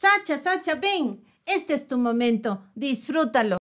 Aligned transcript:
Sacha, 0.00 0.38
Sacha, 0.38 0.76
ven. 0.76 1.20
Este 1.44 1.74
es 1.74 1.86
tu 1.86 1.98
momento. 1.98 2.62
Disfrútalo. 2.74 3.58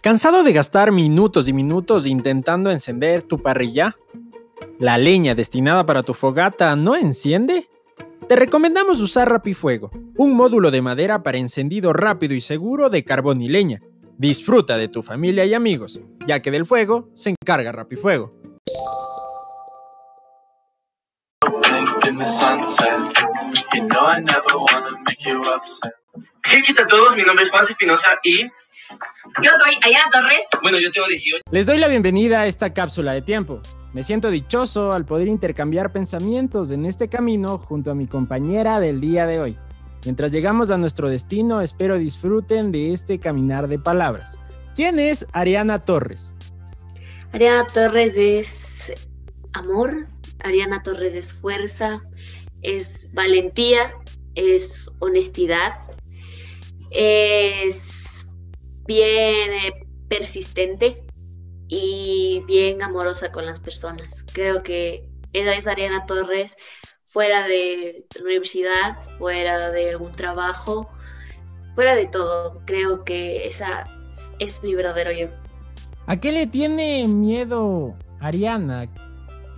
¿Cansado 0.00 0.44
de 0.44 0.52
gastar 0.52 0.92
minutos 0.92 1.48
y 1.48 1.52
minutos 1.52 2.06
intentando 2.06 2.70
encender 2.70 3.22
tu 3.22 3.42
parrilla? 3.42 3.96
¿La 4.78 4.98
leña 4.98 5.34
destinada 5.34 5.84
para 5.84 6.04
tu 6.04 6.14
fogata 6.14 6.76
no 6.76 6.94
enciende? 6.94 7.68
Te 8.28 8.36
recomendamos 8.36 9.00
usar 9.00 9.28
Rapifuego, 9.28 9.90
un 10.16 10.36
módulo 10.36 10.70
de 10.70 10.80
madera 10.80 11.24
para 11.24 11.38
encendido 11.38 11.92
rápido 11.92 12.34
y 12.34 12.40
seguro 12.40 12.88
de 12.88 13.02
carbón 13.02 13.42
y 13.42 13.48
leña. 13.48 13.80
Disfruta 14.18 14.76
de 14.76 14.88
tu 14.88 15.02
familia 15.02 15.44
y 15.44 15.54
amigos, 15.54 16.00
ya 16.26 16.40
que 16.40 16.50
del 16.50 16.66
fuego 16.66 17.10
se 17.14 17.30
encarga 17.30 17.72
Rapifuego. 17.72 18.34
¿Qué 26.42 26.82
a 26.82 26.86
todos? 26.86 27.16
Mi 27.16 27.22
nombre 27.22 27.44
es 27.44 27.50
Juan 27.50 27.64
Espinosa 27.64 28.10
y 28.22 28.42
yo 28.42 29.50
soy 29.58 29.74
Ayana 29.82 30.10
Torres. 30.10 30.44
Bueno, 30.62 30.78
yo 30.78 30.90
tengo 30.90 31.06
18. 31.08 31.42
Les 31.50 31.66
doy 31.66 31.78
la 31.78 31.88
bienvenida 31.88 32.42
a 32.42 32.46
esta 32.46 32.74
cápsula 32.74 33.12
de 33.12 33.22
tiempo. 33.22 33.60
Me 33.94 34.02
siento 34.02 34.30
dichoso 34.30 34.92
al 34.92 35.04
poder 35.04 35.28
intercambiar 35.28 35.92
pensamientos 35.92 36.70
en 36.70 36.84
este 36.84 37.08
camino 37.08 37.58
junto 37.58 37.90
a 37.90 37.94
mi 37.94 38.06
compañera 38.06 38.80
del 38.80 39.00
día 39.00 39.26
de 39.26 39.40
hoy. 39.40 39.58
Mientras 40.04 40.32
llegamos 40.32 40.72
a 40.72 40.78
nuestro 40.78 41.08
destino, 41.08 41.60
espero 41.60 41.96
disfruten 41.96 42.72
de 42.72 42.92
este 42.92 43.20
caminar 43.20 43.68
de 43.68 43.78
palabras. 43.78 44.40
¿Quién 44.74 44.98
es 44.98 45.26
Ariana 45.32 45.80
Torres? 45.80 46.34
Ariana 47.32 47.66
Torres 47.68 48.14
es 48.16 48.92
amor, 49.52 50.08
Ariana 50.40 50.82
Torres 50.82 51.14
es 51.14 51.32
fuerza, 51.32 52.02
es 52.62 53.12
valentía, 53.12 53.92
es 54.34 54.90
honestidad, 54.98 55.74
es 56.90 58.26
bien 58.86 59.52
eh, 59.52 59.86
persistente 60.08 61.04
y 61.68 62.42
bien 62.46 62.82
amorosa 62.82 63.30
con 63.30 63.46
las 63.46 63.60
personas. 63.60 64.24
Creo 64.32 64.64
que 64.64 65.08
esa 65.32 65.54
es 65.54 65.66
Ariana 65.68 66.06
Torres 66.06 66.56
fuera 67.12 67.46
de 67.46 68.04
la 68.16 68.24
universidad, 68.24 68.98
fuera 69.18 69.70
de 69.70 69.90
algún 69.90 70.12
trabajo, 70.12 70.90
fuera 71.74 71.94
de 71.94 72.06
todo. 72.06 72.60
Creo 72.64 73.04
que 73.04 73.46
esa 73.46 73.84
es 74.38 74.62
mi 74.62 74.74
verdadero 74.74 75.12
yo. 75.12 75.28
¿A 76.06 76.18
qué 76.18 76.32
le 76.32 76.46
tiene 76.46 77.06
miedo 77.06 77.94
Ariana? 78.20 78.88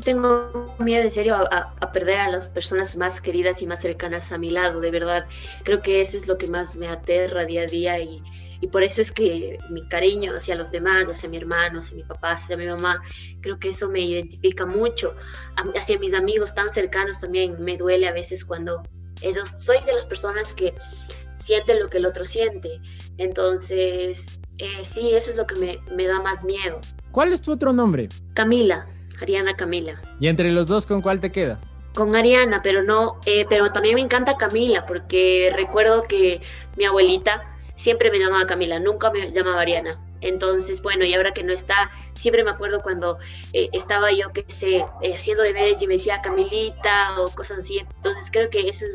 Tengo 0.05 0.75
miedo 0.80 1.05
en 1.05 1.10
serio 1.10 1.36
a, 1.36 1.72
a, 1.80 1.92
perder 1.92 2.19
a 2.19 2.30
las 2.30 2.48
personas 2.48 2.97
más 2.97 3.20
queridas 3.20 3.62
y 3.62 3.66
más 3.66 3.80
cercanas 3.80 4.32
a 4.32 4.38
mi 4.38 4.50
lado, 4.50 4.80
de 4.80 4.91
verdad. 4.91 5.27
Creo 5.62 5.80
que 5.80 6.00
eso 6.00 6.16
es 6.16 6.27
lo 6.27 6.36
que 6.36 6.48
más 6.48 6.75
me 6.75 6.88
aterra 6.88 7.44
día 7.44 7.62
a 7.62 7.66
día 7.66 8.00
y, 8.00 8.20
y 8.64 8.66
por 8.66 8.82
eso 8.82 9.02
es 9.02 9.12
que 9.12 9.58
mi 9.68 9.86
cariño 9.88 10.32
hacia 10.34 10.54
los 10.54 10.70
demás, 10.70 11.06
hacia 11.06 11.28
mi 11.28 11.36
hermano, 11.36 11.80
hacia 11.80 11.96
mi 11.96 12.02
papá, 12.02 12.32
hacia 12.32 12.56
mi 12.56 12.66
mamá, 12.66 13.02
creo 13.42 13.58
que 13.58 13.68
eso 13.68 13.90
me 13.90 14.00
identifica 14.00 14.64
mucho. 14.64 15.14
Hacia 15.76 15.98
mis 15.98 16.14
amigos 16.14 16.54
tan 16.54 16.72
cercanos 16.72 17.20
también 17.20 17.62
me 17.62 17.76
duele 17.76 18.08
a 18.08 18.12
veces 18.12 18.42
cuando 18.42 18.82
ellos, 19.20 19.50
soy 19.58 19.84
de 19.84 19.92
las 19.92 20.06
personas 20.06 20.54
que 20.54 20.72
sienten 21.36 21.78
lo 21.78 21.90
que 21.90 21.98
el 21.98 22.06
otro 22.06 22.24
siente. 22.24 22.80
Entonces, 23.18 24.40
eh, 24.56 24.82
sí, 24.82 25.12
eso 25.12 25.32
es 25.32 25.36
lo 25.36 25.46
que 25.46 25.56
me, 25.56 25.78
me 25.94 26.06
da 26.06 26.22
más 26.22 26.42
miedo. 26.42 26.80
¿Cuál 27.12 27.34
es 27.34 27.42
tu 27.42 27.52
otro 27.52 27.74
nombre? 27.74 28.08
Camila, 28.32 28.88
Ariana 29.20 29.54
Camila. 29.54 30.00
¿Y 30.20 30.28
entre 30.28 30.50
los 30.50 30.68
dos 30.68 30.86
con 30.86 31.02
cuál 31.02 31.20
te 31.20 31.30
quedas? 31.30 31.70
con 31.94 32.16
Ariana, 32.16 32.60
pero 32.60 32.82
no, 32.82 33.20
eh, 33.24 33.46
pero 33.48 33.70
también 33.70 33.94
me 33.94 34.00
encanta 34.00 34.36
Camila, 34.36 34.84
porque 34.84 35.53
recuerdo 35.54 36.03
que 36.08 36.41
mi 36.76 36.86
abuelita 36.86 37.53
siempre 37.76 38.10
me 38.10 38.18
llamaba 38.18 38.46
Camila, 38.46 38.78
nunca 38.78 39.10
me 39.10 39.30
llamaba 39.30 39.60
Ariana. 39.60 40.00
Entonces, 40.20 40.80
bueno, 40.80 41.04
y 41.04 41.12
ahora 41.12 41.34
que 41.34 41.42
no 41.42 41.52
está, 41.52 41.90
siempre 42.14 42.44
me 42.44 42.50
acuerdo 42.50 42.80
cuando 42.80 43.18
eh, 43.52 43.68
estaba 43.72 44.10
yo, 44.10 44.32
que 44.32 44.44
sé, 44.48 44.84
eh, 45.02 45.14
haciendo 45.14 45.42
deberes 45.42 45.82
y 45.82 45.86
me 45.86 45.94
decía 45.94 46.22
Camilita 46.22 47.20
o 47.20 47.28
cosas 47.34 47.58
así. 47.58 47.78
Entonces, 47.78 48.30
creo 48.32 48.48
que 48.48 48.68
eso 48.68 48.86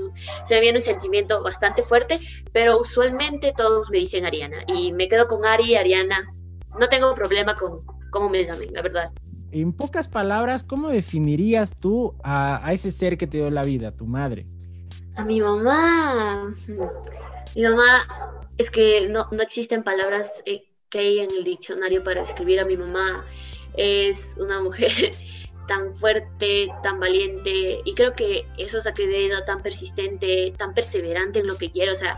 se 0.45 0.55
me 0.55 0.61
viene 0.61 0.79
un 0.79 0.83
sentimiento 0.83 1.43
bastante 1.43 1.83
fuerte, 1.83 2.19
pero 2.51 2.79
usualmente 2.79 3.53
todos 3.55 3.89
me 3.91 3.99
dicen 3.99 4.25
Ariana. 4.25 4.63
Y 4.67 4.91
me 4.91 5.07
quedo 5.07 5.27
con 5.27 5.45
Ari, 5.45 5.75
Ariana. 5.75 6.33
No 6.79 6.89
tengo 6.89 7.13
problema 7.13 7.55
con 7.55 7.85
cómo 8.09 8.29
me 8.29 8.43
llamen, 8.45 8.73
la 8.73 8.81
verdad. 8.81 9.11
En 9.51 9.73
pocas 9.73 10.07
palabras, 10.07 10.63
¿cómo 10.63 10.89
definirías 10.89 11.75
tú 11.75 12.15
a, 12.23 12.65
a 12.65 12.73
ese 12.73 12.91
ser 12.91 13.17
que 13.17 13.27
te 13.27 13.37
dio 13.37 13.51
la 13.51 13.63
vida, 13.63 13.91
tu 13.91 14.07
madre? 14.07 14.47
A 15.15 15.23
mi 15.23 15.41
mamá. 15.41 16.55
Mi 17.55 17.63
mamá 17.63 18.28
es 18.59 18.69
que 18.69 19.07
no, 19.07 19.25
no 19.31 19.41
existen 19.41 19.83
palabras 19.83 20.43
eh, 20.45 20.65
que 20.89 20.99
hay 20.99 21.19
en 21.19 21.31
el 21.31 21.45
diccionario 21.45 22.03
para 22.03 22.21
describir 22.21 22.59
a 22.59 22.65
mi 22.65 22.75
mamá. 22.75 23.25
Es 23.77 24.35
una 24.37 24.61
mujer 24.61 25.11
tan 25.67 25.97
fuerte, 25.97 26.67
tan 26.83 26.99
valiente, 26.99 27.79
y 27.85 27.93
creo 27.93 28.13
que 28.13 28.45
eso 28.57 28.81
saqué 28.81 29.07
de 29.07 29.25
ella 29.25 29.45
tan 29.45 29.63
persistente, 29.63 30.53
tan 30.57 30.73
perseverante 30.73 31.39
en 31.39 31.47
lo 31.47 31.57
que 31.57 31.71
quiere. 31.71 31.93
O 31.93 31.95
sea, 31.95 32.17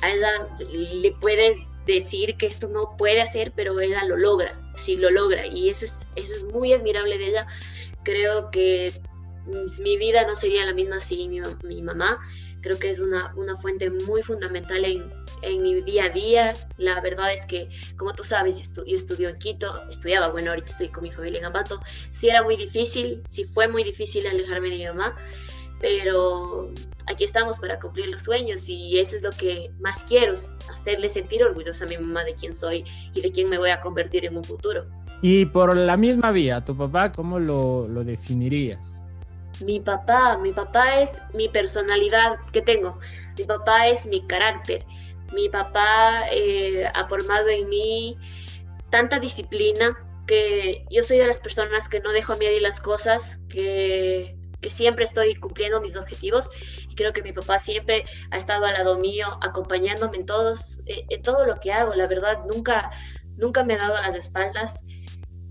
a 0.00 0.10
ella 0.10 0.48
le 0.70 1.12
puedes 1.20 1.58
decir 1.84 2.38
que 2.38 2.46
esto 2.46 2.68
no 2.68 2.96
puede 2.96 3.20
hacer, 3.20 3.52
pero 3.54 3.78
ella 3.78 4.02
lo 4.04 4.16
logra, 4.16 4.58
sí 4.80 4.96
lo 4.96 5.10
logra, 5.10 5.46
y 5.46 5.68
eso 5.68 5.84
es, 5.84 6.00
eso 6.16 6.32
es 6.34 6.44
muy 6.54 6.72
admirable 6.72 7.18
de 7.18 7.28
ella. 7.28 7.46
Creo 8.02 8.50
que 8.50 8.90
mi 9.80 9.98
vida 9.98 10.26
no 10.26 10.36
sería 10.36 10.64
la 10.64 10.72
misma 10.72 11.00
sin 11.00 11.30
mi, 11.30 11.40
mi 11.64 11.82
mamá 11.82 12.18
creo 12.66 12.80
que 12.80 12.90
es 12.90 12.98
una, 12.98 13.32
una 13.36 13.56
fuente 13.58 13.90
muy 13.90 14.24
fundamental 14.24 14.84
en, 14.84 15.08
en, 15.42 15.62
mi 15.62 15.80
día 15.82 16.04
a 16.04 16.08
día. 16.08 16.54
La 16.78 17.00
verdad 17.00 17.32
es 17.32 17.46
que, 17.46 17.68
como 17.96 18.12
tú 18.14 18.24
sabes, 18.24 18.56
yo, 18.56 18.82
estudio 18.86 19.28
en 19.28 19.38
Quito, 19.38 19.82
estudiaba, 19.88 20.28
bueno, 20.28 20.50
ahorita 20.50 20.70
estoy 20.70 20.88
con 20.88 21.04
mi 21.04 21.10
familia 21.10 21.40
en 21.40 21.46
Ambato. 21.46 21.80
Sí 22.10 22.28
era 22.28 22.42
muy 22.42 22.56
difícil, 22.56 23.22
sí 23.28 23.44
fue 23.44 23.68
muy 23.68 23.84
difícil 23.84 24.26
alejarme 24.26 24.70
de 24.70 24.76
mi 24.76 24.86
mamá, 24.86 25.14
pero 25.80 26.70
aquí 27.06 27.24
estamos 27.24 27.58
para 27.58 27.78
cumplir 27.78 28.08
los 28.08 28.22
sueños 28.22 28.68
y 28.68 28.98
eso 28.98 29.16
es 29.16 29.22
lo 29.22 29.30
que 29.30 29.70
más 29.80 30.02
quiero, 30.04 30.34
hacerle 30.72 31.08
sentir 31.10 31.42
orgullosa 31.44 31.84
a 31.84 31.88
mi 31.88 31.98
mamá 31.98 32.24
de 32.24 32.34
quién 32.34 32.54
soy 32.54 32.84
y 33.14 33.20
de 33.20 33.30
quién 33.30 33.48
me 33.48 33.58
voy 33.58 33.70
a 33.70 33.80
convertir 33.80 34.24
en 34.24 34.36
un 34.36 34.44
futuro. 34.44 34.86
Y 35.22 35.46
por 35.46 35.76
la 35.76 35.96
misma 35.96 36.30
vía, 36.30 36.64
¿tu 36.64 36.76
papá 36.76 37.10
cómo 37.12 37.38
lo, 37.38 37.88
lo 37.88 38.04
definirías? 38.04 39.02
mi 39.64 39.80
papá, 39.80 40.36
mi 40.38 40.52
papá 40.52 41.00
es 41.00 41.22
mi 41.32 41.48
personalidad 41.48 42.36
que 42.52 42.62
tengo, 42.62 42.98
mi 43.38 43.44
papá 43.44 43.88
es 43.88 44.06
mi 44.06 44.26
carácter, 44.26 44.84
mi 45.32 45.48
papá 45.48 46.24
eh, 46.30 46.86
ha 46.92 47.06
formado 47.08 47.48
en 47.48 47.68
mí 47.68 48.18
tanta 48.90 49.18
disciplina 49.18 49.96
que 50.26 50.84
yo 50.90 51.02
soy 51.02 51.18
de 51.18 51.26
las 51.26 51.40
personas 51.40 51.88
que 51.88 52.00
no 52.00 52.12
dejo 52.12 52.32
a 52.32 52.44
y 52.44 52.60
las 52.60 52.80
cosas, 52.80 53.38
que, 53.48 54.34
siempre 54.68 55.04
estoy 55.04 55.36
cumpliendo 55.36 55.80
mis 55.80 55.94
objetivos 55.94 56.50
y 56.90 56.96
creo 56.96 57.12
que 57.12 57.22
mi 57.22 57.32
papá 57.32 57.60
siempre 57.60 58.04
ha 58.32 58.36
estado 58.36 58.64
al 58.64 58.72
lado 58.72 58.98
mío, 58.98 59.38
acompañándome 59.40 60.16
en, 60.16 60.82
eh, 60.86 61.20
todo 61.22 61.46
lo 61.46 61.60
que 61.60 61.70
hago, 61.70 61.94
la 61.94 62.08
verdad, 62.08 62.40
nunca, 62.52 62.90
nunca 63.36 63.62
me 63.62 63.74
ha 63.74 63.78
dado 63.78 63.94
las 63.94 64.16
espaldas. 64.16 64.80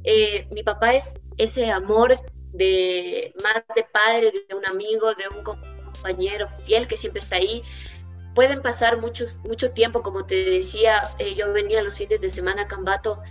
Eh, 0.03 0.49
mi 0.51 0.63
papá 0.63 0.95
es 0.95 1.17
ese 1.37 1.71
amor 1.71 2.13
de 2.51 3.33
más 3.41 3.63
de 3.73 3.83
padre, 3.83 4.33
de 4.49 4.53
un 4.53 4.67
amigo, 4.67 5.13
de 5.15 5.29
un 5.29 5.43
compañero 5.43 6.49
fiel 6.65 6.85
que 6.85 6.97
siempre 6.97 7.21
está 7.21 7.37
ahí. 7.37 7.61
Pueden 8.35 8.61
pasar 8.61 8.97
muchos, 8.99 9.39
mucho 9.39 9.71
tiempo, 9.71 10.03
como 10.03 10.25
te 10.25 10.35
decía, 10.35 11.03
eh, 11.17 11.33
yo 11.35 11.51
venía 11.53 11.81
los 11.81 11.97
fines 11.97 12.21
de 12.21 12.29
semana 12.29 12.63
a 12.63 12.67
Cambato 12.67 13.21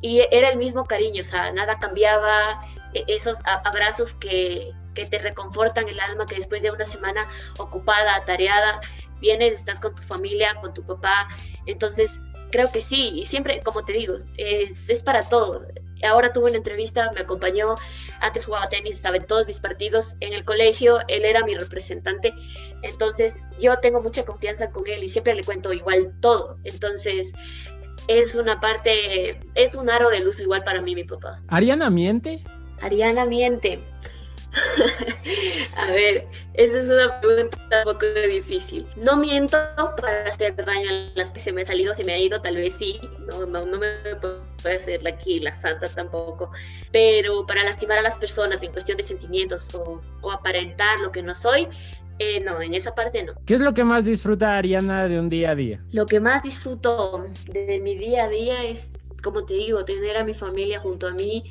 y 0.00 0.20
era 0.30 0.48
el 0.48 0.56
mismo 0.56 0.84
cariño, 0.86 1.22
o 1.22 1.26
sea, 1.26 1.52
nada 1.52 1.78
cambiaba, 1.78 2.66
e, 2.94 3.04
esos 3.08 3.38
abrazos 3.44 4.14
que, 4.14 4.72
que 4.94 5.06
te 5.06 5.18
reconfortan 5.18 5.88
el 5.88 6.00
alma, 6.00 6.26
que 6.26 6.36
después 6.36 6.62
de 6.62 6.70
una 6.70 6.84
semana 6.84 7.26
ocupada, 7.58 8.16
atareada, 8.16 8.80
vienes, 9.20 9.54
estás 9.54 9.80
con 9.80 9.94
tu 9.94 10.02
familia, 10.02 10.54
con 10.60 10.74
tu 10.74 10.82
papá, 10.84 11.28
entonces 11.66 12.20
creo 12.50 12.70
que 12.72 12.82
sí, 12.82 13.12
y 13.14 13.26
siempre, 13.26 13.62
como 13.62 13.84
te 13.84 13.92
digo, 13.92 14.16
es, 14.36 14.88
es 14.88 15.02
para 15.02 15.22
todo 15.28 15.66
ahora 16.02 16.32
tuve 16.32 16.46
una 16.46 16.56
entrevista, 16.56 17.10
me 17.14 17.20
acompañó, 17.20 17.74
antes 18.20 18.44
jugaba 18.44 18.68
tenis, 18.68 18.96
estaba 18.96 19.16
en 19.16 19.26
todos 19.26 19.46
mis 19.46 19.60
partidos, 19.60 20.16
en 20.20 20.34
el 20.34 20.44
colegio, 20.44 20.98
él 21.08 21.24
era 21.24 21.44
mi 21.44 21.54
representante, 21.54 22.34
entonces 22.82 23.42
yo 23.60 23.78
tengo 23.78 24.02
mucha 24.02 24.24
confianza 24.24 24.70
con 24.70 24.86
él 24.88 25.04
y 25.04 25.08
siempre 25.08 25.34
le 25.34 25.44
cuento 25.44 25.72
igual 25.72 26.12
todo, 26.20 26.58
entonces 26.64 27.32
es 28.08 28.34
una 28.34 28.60
parte, 28.60 29.40
es 29.54 29.74
un 29.74 29.88
aro 29.88 30.10
de 30.10 30.20
luz 30.20 30.40
igual 30.40 30.62
para 30.64 30.82
mí 30.82 30.94
mi 30.94 31.04
papá. 31.04 31.42
¿Ariana 31.48 31.90
miente? 31.90 32.42
Ariana 32.80 33.24
miente. 33.24 33.80
A 35.76 35.90
ver, 35.90 36.26
esa 36.54 36.80
es 36.80 36.86
una 36.86 37.20
pregunta 37.20 37.58
un 37.78 37.92
poco 37.92 38.06
difícil. 38.28 38.86
No 38.96 39.16
miento 39.16 39.56
para 40.00 40.28
hacer 40.28 40.54
daño 40.56 40.88
a 40.88 41.18
las 41.18 41.30
que 41.30 41.40
se 41.40 41.52
me 41.52 41.62
ha 41.62 41.64
salido, 41.64 41.94
se 41.94 42.04
me 42.04 42.12
ha 42.12 42.18
ido, 42.18 42.40
tal 42.40 42.56
vez 42.56 42.74
sí. 42.74 43.00
No, 43.28 43.46
no, 43.46 43.66
no 43.66 43.78
me 43.78 43.88
puede 44.16 44.76
hacer 44.76 45.06
aquí 45.06 45.40
la 45.40 45.54
santa 45.54 45.86
tampoco. 45.88 46.50
Pero 46.92 47.46
para 47.46 47.64
lastimar 47.64 47.98
a 47.98 48.02
las 48.02 48.16
personas 48.16 48.62
en 48.62 48.72
cuestión 48.72 48.96
de 48.96 49.02
sentimientos 49.02 49.74
o, 49.74 50.00
o 50.20 50.30
aparentar 50.32 51.00
lo 51.00 51.10
que 51.10 51.22
no 51.22 51.34
soy, 51.34 51.68
eh, 52.18 52.40
no, 52.40 52.60
en 52.60 52.74
esa 52.74 52.94
parte 52.94 53.24
no. 53.24 53.32
¿Qué 53.44 53.54
es 53.54 53.60
lo 53.60 53.74
que 53.74 53.82
más 53.82 54.04
disfruta 54.04 54.56
Ariana 54.56 55.08
de 55.08 55.18
un 55.18 55.28
día 55.28 55.50
a 55.50 55.54
día? 55.54 55.84
Lo 55.90 56.06
que 56.06 56.20
más 56.20 56.42
disfruto 56.42 57.26
de 57.46 57.80
mi 57.80 57.96
día 57.96 58.24
a 58.24 58.28
día 58.28 58.62
es, 58.62 58.92
como 59.22 59.44
te 59.44 59.54
digo, 59.54 59.84
tener 59.84 60.16
a 60.16 60.24
mi 60.24 60.34
familia 60.34 60.78
junto 60.78 61.08
a 61.08 61.10
mí, 61.10 61.44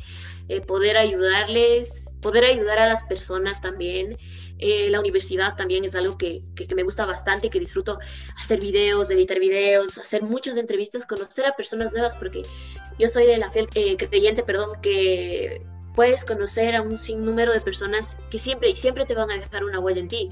eh, 0.48 0.62
poder 0.62 0.98
ayudarles, 0.98 2.10
poder 2.24 2.46
ayudar 2.46 2.80
a 2.80 2.88
las 2.88 3.04
personas 3.04 3.62
también. 3.62 4.18
Eh, 4.58 4.90
la 4.90 5.00
universidad 5.00 5.56
también 5.56 5.84
es 5.84 5.94
algo 5.94 6.18
que, 6.18 6.42
que, 6.56 6.74
me 6.74 6.84
gusta 6.84 7.06
bastante, 7.06 7.50
que 7.50 7.60
disfruto 7.60 8.00
hacer 8.42 8.60
videos, 8.60 9.10
editar 9.12 9.40
videos, 9.40 9.98
hacer 9.98 10.24
muchas 10.24 10.58
entrevistas, 10.58 11.06
conocer 11.06 11.46
a 11.46 11.56
personas 11.56 11.92
nuevas, 11.92 12.16
porque 12.16 12.44
yo 12.98 13.10
soy 13.10 13.26
de 13.26 13.38
la 13.38 13.52
fiel 13.52 13.68
creyente, 13.70 14.44
perdón, 14.44 14.82
que 14.82 15.62
puedes 15.96 16.24
conocer 16.26 16.76
a 16.76 16.82
un 16.82 16.98
sinnúmero 16.98 17.52
de 17.52 17.62
personas 17.62 18.18
que 18.32 18.40
siempre 18.40 18.70
y 18.70 18.76
siempre 18.76 19.06
te 19.06 19.16
van 19.16 19.32
a 19.32 19.38
dejar 19.38 19.64
una 19.64 19.80
huella 19.80 20.00
en 20.00 20.08
ti. 20.08 20.30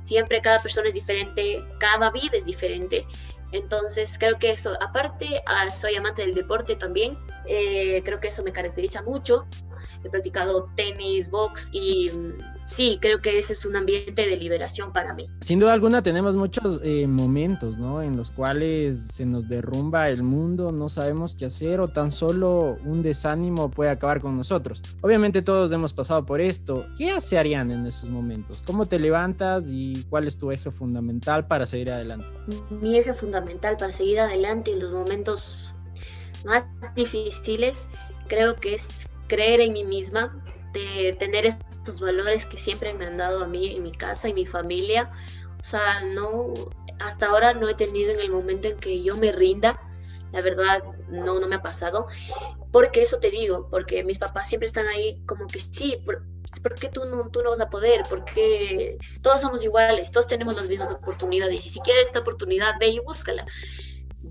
Siempre 0.00 0.42
cada 0.42 0.58
persona 0.58 0.88
es 0.88 0.94
diferente, 0.94 1.62
cada 1.78 2.10
vida 2.10 2.36
es 2.38 2.44
diferente. 2.44 3.06
Entonces 3.52 4.18
creo 4.18 4.38
que 4.38 4.50
eso, 4.50 4.76
aparte 4.80 5.42
ah, 5.46 5.70
soy 5.70 5.94
amante 5.94 6.22
del 6.22 6.34
deporte 6.34 6.74
también, 6.74 7.16
eh, 7.46 8.02
creo 8.04 8.20
que 8.20 8.28
eso 8.28 8.42
me 8.42 8.52
caracteriza 8.52 9.02
mucho. 9.02 9.46
He 10.04 10.10
practicado 10.10 10.68
tenis, 10.76 11.30
box 11.30 11.68
y 11.72 12.10
sí, 12.66 12.98
creo 13.00 13.22
que 13.22 13.38
ese 13.38 13.54
es 13.54 13.64
un 13.64 13.74
ambiente 13.74 14.26
de 14.26 14.36
liberación 14.36 14.92
para 14.92 15.14
mí. 15.14 15.28
Sin 15.40 15.58
duda 15.58 15.72
alguna 15.72 16.02
tenemos 16.02 16.36
muchos 16.36 16.80
eh, 16.82 17.06
momentos, 17.06 17.78
¿no? 17.78 18.02
En 18.02 18.16
los 18.16 18.30
cuales 18.30 18.98
se 18.98 19.24
nos 19.24 19.48
derrumba 19.48 20.10
el 20.10 20.22
mundo, 20.22 20.72
no 20.72 20.88
sabemos 20.88 21.34
qué 21.34 21.46
hacer 21.46 21.80
o 21.80 21.88
tan 21.88 22.12
solo 22.12 22.76
un 22.84 23.02
desánimo 23.02 23.70
puede 23.70 23.90
acabar 23.90 24.20
con 24.20 24.36
nosotros. 24.36 24.82
Obviamente 25.00 25.40
todos 25.40 25.72
hemos 25.72 25.92
pasado 25.92 26.26
por 26.26 26.40
esto. 26.40 26.86
¿Qué 26.98 27.10
hace 27.10 27.38
Ariane 27.38 27.74
en 27.74 27.86
esos 27.86 28.10
momentos? 28.10 28.62
¿Cómo 28.62 28.86
te 28.86 28.98
levantas 28.98 29.68
y 29.68 30.04
cuál 30.10 30.26
es 30.26 30.38
tu 30.38 30.50
eje 30.50 30.70
fundamental 30.70 31.46
para 31.46 31.64
seguir 31.64 31.90
adelante? 31.90 32.26
Mi 32.70 32.98
eje 32.98 33.14
fundamental 33.14 33.76
para 33.78 33.92
seguir 33.92 34.20
adelante 34.20 34.72
en 34.72 34.80
los 34.80 34.92
momentos 34.92 35.74
más 36.44 36.64
difíciles 36.94 37.88
creo 38.28 38.54
que 38.56 38.74
es 38.74 39.08
creer 39.26 39.60
en 39.60 39.72
mí 39.72 39.84
misma, 39.84 40.40
de 40.72 41.16
tener 41.18 41.46
estos 41.46 42.00
valores 42.00 42.44
que 42.46 42.58
siempre 42.58 42.92
me 42.94 43.06
han 43.06 43.16
dado 43.16 43.44
a 43.44 43.46
mí 43.46 43.76
en 43.76 43.82
mi 43.82 43.92
casa 43.92 44.28
y 44.28 44.34
mi 44.34 44.44
familia. 44.44 45.10
O 45.60 45.64
sea, 45.64 46.02
no, 46.02 46.52
hasta 47.00 47.26
ahora 47.26 47.54
no 47.54 47.68
he 47.68 47.74
tenido 47.74 48.12
en 48.12 48.20
el 48.20 48.30
momento 48.30 48.68
en 48.68 48.76
que 48.76 49.02
yo 49.02 49.16
me 49.16 49.32
rinda, 49.32 49.80
la 50.32 50.42
verdad 50.42 50.82
no, 51.08 51.38
no 51.40 51.48
me 51.48 51.56
ha 51.56 51.62
pasado. 51.62 52.08
Porque 52.72 53.02
eso 53.02 53.18
te 53.18 53.30
digo, 53.30 53.68
porque 53.70 54.02
mis 54.02 54.18
papás 54.18 54.48
siempre 54.48 54.66
están 54.66 54.88
ahí 54.88 55.22
como 55.26 55.46
que 55.46 55.60
sí, 55.60 55.96
¿por, 56.04 56.24
qué 56.74 56.88
tú 56.88 57.04
no, 57.04 57.28
tú 57.30 57.42
no 57.42 57.50
vas 57.50 57.60
a 57.60 57.70
poder? 57.70 58.02
Porque 58.10 58.98
todos 59.22 59.40
somos 59.40 59.62
iguales, 59.62 60.10
todos 60.10 60.26
tenemos 60.26 60.56
las 60.56 60.68
mismas 60.68 60.90
oportunidades 60.92 61.64
y 61.64 61.70
si 61.70 61.80
quieres 61.80 62.08
esta 62.08 62.20
oportunidad, 62.20 62.72
ve 62.80 62.88
y 62.88 62.98
búscala. 62.98 63.46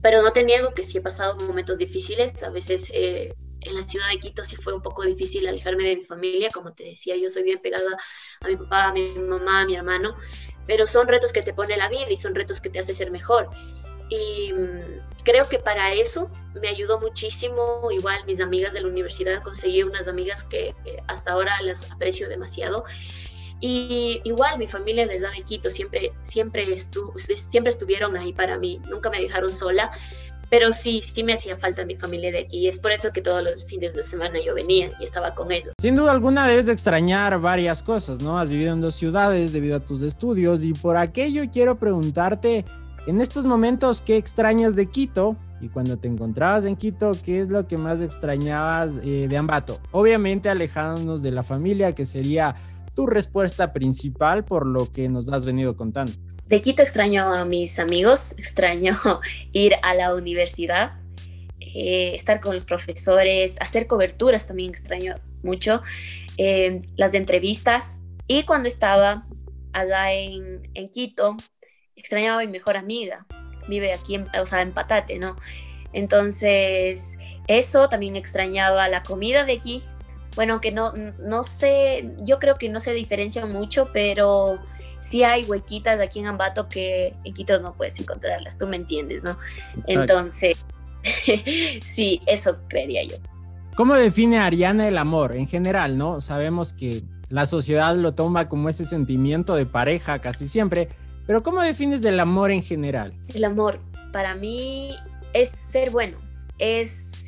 Pero 0.01 0.21
no 0.21 0.33
te 0.33 0.43
niego 0.43 0.73
que 0.73 0.85
sí 0.85 0.97
he 0.97 1.01
pasado 1.01 1.37
momentos 1.45 1.77
difíciles, 1.77 2.43
a 2.43 2.49
veces 2.49 2.91
eh, 2.93 3.33
en 3.65 3.75
la 3.75 3.83
ciudad 3.83 4.09
de 4.09 4.19
Quito 4.19 4.43
sí 4.43 4.55
fue 4.55 4.73
un 4.73 4.81
poco 4.81 5.03
difícil 5.03 5.47
alejarme 5.47 5.83
de 5.83 5.95
mi 5.97 6.03
familia, 6.05 6.49
como 6.53 6.73
te 6.73 6.83
decía, 6.83 7.15
yo 7.15 7.29
soy 7.29 7.43
bien 7.43 7.59
pegada 7.59 7.97
a 8.41 8.47
mi 8.47 8.55
papá, 8.55 8.85
a 8.85 8.93
mi 8.93 9.05
mamá, 9.05 9.61
a 9.61 9.65
mi 9.65 9.75
hermano, 9.75 10.15
pero 10.67 10.87
son 10.87 11.07
retos 11.07 11.31
que 11.31 11.41
te 11.41 11.53
pone 11.53 11.77
la 11.77 11.89
vida 11.89 12.09
y 12.09 12.17
son 12.17 12.35
retos 12.35 12.61
que 12.61 12.69
te 12.69 12.79
hace 12.79 12.93
ser 12.93 13.11
mejor. 13.11 13.49
Y 14.09 14.53
mm, 14.53 15.23
creo 15.23 15.43
que 15.45 15.59
para 15.59 15.93
eso 15.93 16.29
me 16.61 16.67
ayudó 16.67 16.99
muchísimo, 16.99 17.89
igual 17.91 18.25
mis 18.25 18.39
amigas 18.39 18.73
de 18.73 18.81
la 18.81 18.87
universidad, 18.87 19.41
conseguí 19.43 19.83
unas 19.83 20.07
amigas 20.07 20.43
que 20.43 20.75
hasta 21.07 21.31
ahora 21.31 21.61
las 21.61 21.91
aprecio 21.91 22.29
demasiado. 22.29 22.85
Y 23.59 24.19
igual 24.25 24.59
mi 24.59 24.67
familia 24.67 25.07
de 25.07 25.19
de 25.19 25.43
Quito 25.45 25.69
siempre, 25.69 26.11
siempre, 26.21 26.73
estu 26.73 27.13
siempre 27.17 27.71
estuvieron 27.71 28.17
ahí 28.17 28.33
para 28.33 28.57
mí, 28.57 28.81
nunca 28.89 29.09
me 29.09 29.21
dejaron 29.21 29.53
sola 29.53 29.89
pero 30.53 30.71
sí, 30.71 31.01
sí 31.01 31.23
me 31.23 31.33
hacía 31.33 31.57
falta 31.57 31.83
mi 31.83 31.95
familia 31.95 32.31
de 32.31 32.41
aquí. 32.41 32.67
Es 32.67 32.77
por 32.77 32.91
eso 32.91 33.11
que 33.11 33.23
todos 33.23 33.43
los 33.43 33.65
fines 33.65 33.95
de 33.95 34.03
semana 34.03 34.35
yo 34.45 34.53
venía 34.53 34.91
y 34.99 35.03
estaba 35.03 35.33
con 35.33 35.51
ellos. 35.51 35.73
Sin 35.81 35.95
duda 35.95 36.11
alguna 36.11 36.47
debes 36.47 36.67
de 36.67 36.73
extrañar 36.73 37.41
varias 37.41 37.81
cosas, 37.81 38.21
¿no? 38.21 38.37
Has 38.37 38.49
vivido 38.49 38.71
en 38.71 38.79
dos 38.79 38.93
ciudades 38.93 39.51
debido 39.51 39.77
a 39.77 39.79
tus 39.79 40.03
estudios 40.03 40.61
y 40.61 40.73
por 40.73 40.95
aquello 40.95 41.41
quiero 41.51 41.79
preguntarte, 41.79 42.65
en 43.07 43.19
estos 43.19 43.45
momentos, 43.45 43.99
¿qué 43.99 44.15
extrañas 44.15 44.75
de 44.75 44.85
Quito? 44.85 45.37
Y 45.59 45.69
cuando 45.69 45.97
te 45.97 46.07
encontrabas 46.07 46.65
en 46.65 46.75
Quito, 46.75 47.13
¿qué 47.25 47.39
es 47.39 47.49
lo 47.49 47.67
que 47.67 47.79
más 47.79 47.99
extrañabas 47.99 48.93
eh, 49.03 49.25
de 49.27 49.37
Ambato? 49.37 49.79
Obviamente 49.89 50.49
alejándonos 50.49 51.23
de 51.23 51.31
la 51.31 51.41
familia, 51.41 51.95
que 51.95 52.05
sería 52.05 52.53
tu 52.93 53.07
respuesta 53.07 53.73
principal 53.73 54.45
por 54.45 54.67
lo 54.67 54.91
que 54.91 55.09
nos 55.09 55.33
has 55.33 55.47
venido 55.47 55.75
contando. 55.75 56.11
De 56.53 56.61
Quito 56.61 56.83
extraño 56.83 57.33
a 57.33 57.45
mis 57.45 57.79
amigos, 57.79 58.33
extraño 58.37 58.95
ir 59.53 59.73
a 59.81 59.95
la 59.95 60.13
universidad, 60.13 60.91
eh, 61.59 62.11
estar 62.13 62.41
con 62.41 62.53
los 62.53 62.63
profesores, 62.63 63.57
hacer 63.59 63.87
coberturas 63.87 64.45
también 64.45 64.69
extraño 64.69 65.15
mucho, 65.41 65.81
eh, 66.37 66.83
las 66.95 67.15
entrevistas. 67.15 67.97
Y 68.27 68.43
cuando 68.43 68.67
estaba 68.67 69.25
allá 69.71 70.13
en, 70.13 70.69
en, 70.75 70.89
Quito, 70.89 71.35
extrañaba 71.95 72.43
a 72.43 72.45
mi 72.45 72.51
mejor 72.51 72.77
amiga, 72.77 73.25
vive 73.67 73.91
aquí, 73.91 74.13
en, 74.13 74.27
o 74.39 74.45
sea, 74.45 74.61
en 74.61 74.73
Patate, 74.73 75.17
¿no? 75.17 75.35
Entonces, 75.91 77.17
eso 77.47 77.89
también 77.89 78.15
extrañaba 78.15 78.87
la 78.89 79.01
comida 79.01 79.43
de 79.43 79.53
aquí. 79.53 79.81
Bueno, 80.35 80.61
que 80.61 80.71
no, 80.71 80.93
no 80.93 81.43
sé, 81.43 82.09
yo 82.23 82.39
creo 82.39 82.55
que 82.55 82.69
no 82.69 82.79
se 82.79 82.93
diferencia 82.93 83.45
mucho, 83.45 83.89
pero 83.93 84.59
sí 84.99 85.23
hay 85.23 85.43
huequitas 85.43 85.99
aquí 85.99 86.19
en 86.19 86.27
Ambato 86.27 86.69
que 86.69 87.13
en 87.23 87.33
Quito 87.33 87.59
no 87.59 87.73
puedes 87.73 87.99
encontrarlas, 87.99 88.57
tú 88.57 88.67
me 88.67 88.77
entiendes, 88.77 89.21
¿no? 89.23 89.37
Entonces, 89.87 90.65
sí, 91.83 92.21
eso 92.25 92.57
creería 92.67 93.03
yo. 93.03 93.17
¿Cómo 93.75 93.95
define 93.95 94.39
Ariana 94.39 94.87
el 94.87 94.97
amor 94.97 95.35
en 95.35 95.47
general, 95.47 95.97
no? 95.97 96.21
Sabemos 96.21 96.73
que 96.73 97.03
la 97.29 97.45
sociedad 97.45 97.95
lo 97.95 98.13
toma 98.13 98.47
como 98.47 98.69
ese 98.69 98.85
sentimiento 98.85 99.55
de 99.55 99.65
pareja 99.65 100.19
casi 100.19 100.47
siempre, 100.47 100.89
pero 101.25 101.41
¿cómo 101.41 101.61
defines 101.61 102.05
el 102.05 102.19
amor 102.19 102.51
en 102.51 102.61
general? 102.61 103.13
El 103.33 103.43
amor 103.43 103.79
para 104.11 104.35
mí 104.35 104.95
es 105.33 105.49
ser 105.49 105.89
bueno, 105.89 106.17
es 106.59 107.22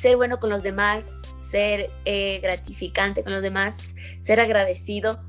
ser 0.00 0.16
bueno 0.16 0.38
con 0.38 0.50
los 0.50 0.62
demás, 0.62 1.34
ser 1.40 1.90
eh, 2.04 2.40
gratificante 2.40 3.22
con 3.22 3.32
los 3.32 3.42
demás, 3.42 3.94
ser 4.20 4.40
agradecido 4.40 5.20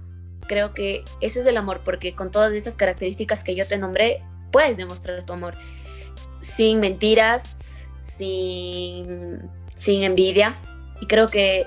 creo 0.49 0.73
que 0.73 1.05
eso 1.21 1.39
es 1.39 1.45
el 1.45 1.55
amor, 1.55 1.81
porque 1.85 2.13
con 2.13 2.31
todas 2.31 2.51
esas 2.51 2.75
características 2.75 3.45
que 3.45 3.55
yo 3.55 3.65
te 3.65 3.77
nombré, 3.77 4.21
puedes 4.51 4.75
demostrar 4.75 5.25
tu 5.25 5.31
amor. 5.31 5.53
Sin 6.41 6.81
mentiras, 6.81 7.85
sin, 8.01 9.39
sin 9.75 10.01
envidia. 10.01 10.59
Y 10.99 11.05
creo 11.05 11.27
que 11.27 11.65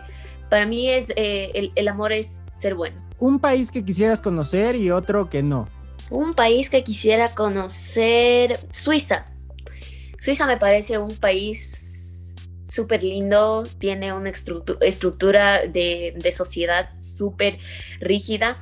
para 0.50 0.66
mí 0.66 0.90
es, 0.90 1.10
eh, 1.16 1.52
el, 1.54 1.72
el 1.76 1.88
amor 1.88 2.12
es 2.12 2.42
ser 2.52 2.74
bueno. 2.74 3.00
Un 3.18 3.38
país 3.38 3.70
que 3.70 3.84
quisieras 3.84 4.20
conocer 4.20 4.74
y 4.74 4.90
otro 4.90 5.30
que 5.30 5.42
no. 5.42 5.68
Un 6.10 6.34
país 6.34 6.68
que 6.68 6.82
quisiera 6.82 7.28
conocer, 7.28 8.58
Suiza. 8.72 9.26
Suiza 10.18 10.46
me 10.46 10.56
parece 10.56 10.98
un 10.98 11.16
país 11.16 11.91
súper 12.64 13.02
lindo, 13.02 13.64
tiene 13.78 14.12
una 14.12 14.30
estructura 14.30 15.66
de, 15.66 16.32
sociedad 16.32 16.90
súper 16.98 17.58
rígida 18.00 18.58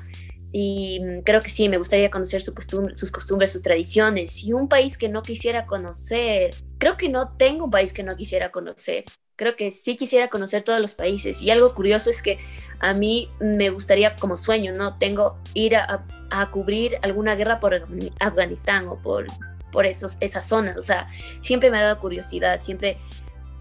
y 0.53 1.01
mm, 1.01 1.21
creo 1.23 1.41
que 1.41 1.51
sí, 1.51 1.69
me 1.69 1.79
gustaría 1.79 2.11
conocer 2.11 2.43
su 2.43 2.53
sus 2.95 3.11
costumbres, 3.13 3.53
sus 3.53 3.63
tradiciones. 3.63 4.43
Y 4.43 4.53
un 4.53 4.69
país 4.69 4.99
que 4.99 5.09
no 5.09 5.23
quisiera 5.23 5.67
conocer, 5.67 6.51
creo 6.79 6.97
que 6.97 7.09
no 7.09 7.37
tengo 7.37 7.65
un 7.67 7.71
país 7.71 7.93
que 7.93 8.03
no 8.03 8.17
quisiera 8.17 8.51
conocer. 8.51 9.05
Creo 9.37 9.57
que 9.57 9.71
sí 9.71 9.97
quisiera 9.97 10.29
conocer 10.29 10.63
todos 10.63 10.81
los 10.81 10.95
países. 10.95 11.41
Y 11.41 11.51
algo 11.51 11.75
curioso 11.75 12.11
es 12.11 12.21
que 12.21 12.39
a 12.81 12.93
mí 12.95 13.31
me 13.41 13.71
gustaría 13.71 14.17
como 14.17 14.37
sueño, 14.37 14.73
¿no? 14.73 14.99
Tengo 14.99 15.39
ir 15.55 15.77
a, 15.77 16.05
a 16.31 16.51
cubrir 16.51 16.99
alguna 17.03 17.37
guerra 17.37 17.61
por 17.61 17.87
Afganistán 18.19 18.89
o 18.89 19.01
por, 19.01 19.27
por 19.71 19.87
esos, 19.87 20.17
esas 20.21 20.47
zonas. 20.47 20.77
O 20.77 20.83
sea, 20.83 21.09
siempre 21.41 21.71
me 21.71 21.79
ha 21.79 21.83
dado 21.83 22.01
curiosidad, 22.01 22.61
siempre 22.61 22.99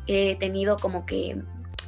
he 0.08 0.36
tenido 0.36 0.78
como 0.78 1.06
que, 1.06 1.38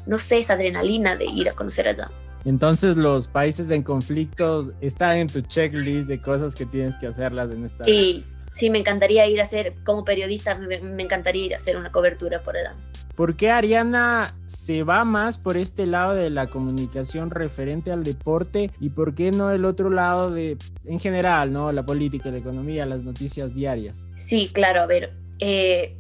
no 0.05 0.17
sé, 0.17 0.39
esa 0.39 0.53
adrenalina 0.53 1.15
de 1.15 1.25
ir 1.25 1.49
a 1.49 1.53
conocer 1.53 1.87
allá. 1.87 2.09
Entonces 2.45 2.97
los 2.97 3.27
países 3.27 3.69
en 3.69 3.83
conflicto 3.83 4.71
están 4.81 5.17
en 5.17 5.27
tu 5.27 5.41
checklist 5.41 6.07
de 6.07 6.19
cosas 6.21 6.55
que 6.55 6.65
tienes 6.65 6.95
que 6.95 7.07
hacerlas 7.07 7.51
en 7.51 7.65
esta... 7.65 7.83
Sí, 7.83 8.25
sí, 8.51 8.69
me 8.69 8.79
encantaría 8.79 9.27
ir 9.27 9.39
a 9.39 9.43
hacer, 9.43 9.75
como 9.83 10.03
periodista, 10.03 10.57
me, 10.57 10.75
encantaría 11.03 11.45
ir 11.45 11.53
a 11.53 11.57
hacer 11.57 11.77
una 11.77 11.91
cobertura 11.91 12.41
por 12.41 12.57
edad. 12.57 12.73
¿Por 13.15 13.35
qué 13.35 13.51
Ariana 13.51 14.33
se 14.45 14.83
va 14.83 15.03
más 15.03 15.37
por 15.37 15.57
este 15.57 15.85
lado 15.85 16.15
de 16.15 16.29
la 16.29 16.47
comunicación 16.47 17.29
referente 17.29 17.91
al 17.91 18.03
deporte 18.03 18.71
y 18.79 18.89
por 18.89 19.13
qué 19.13 19.31
no 19.31 19.51
el 19.51 19.65
otro 19.65 19.89
lado 19.89 20.31
de, 20.31 20.57
en 20.85 20.99
general, 20.99 21.51
¿no? 21.51 21.71
La 21.71 21.85
política, 21.85 22.31
la 22.31 22.37
economía, 22.37 22.85
las 22.85 23.03
noticias 23.03 23.53
diarias. 23.53 24.07
Sí, 24.15 24.49
claro, 24.51 24.81
a 24.81 24.85
ver. 24.87 25.13
Eh, 25.39 25.95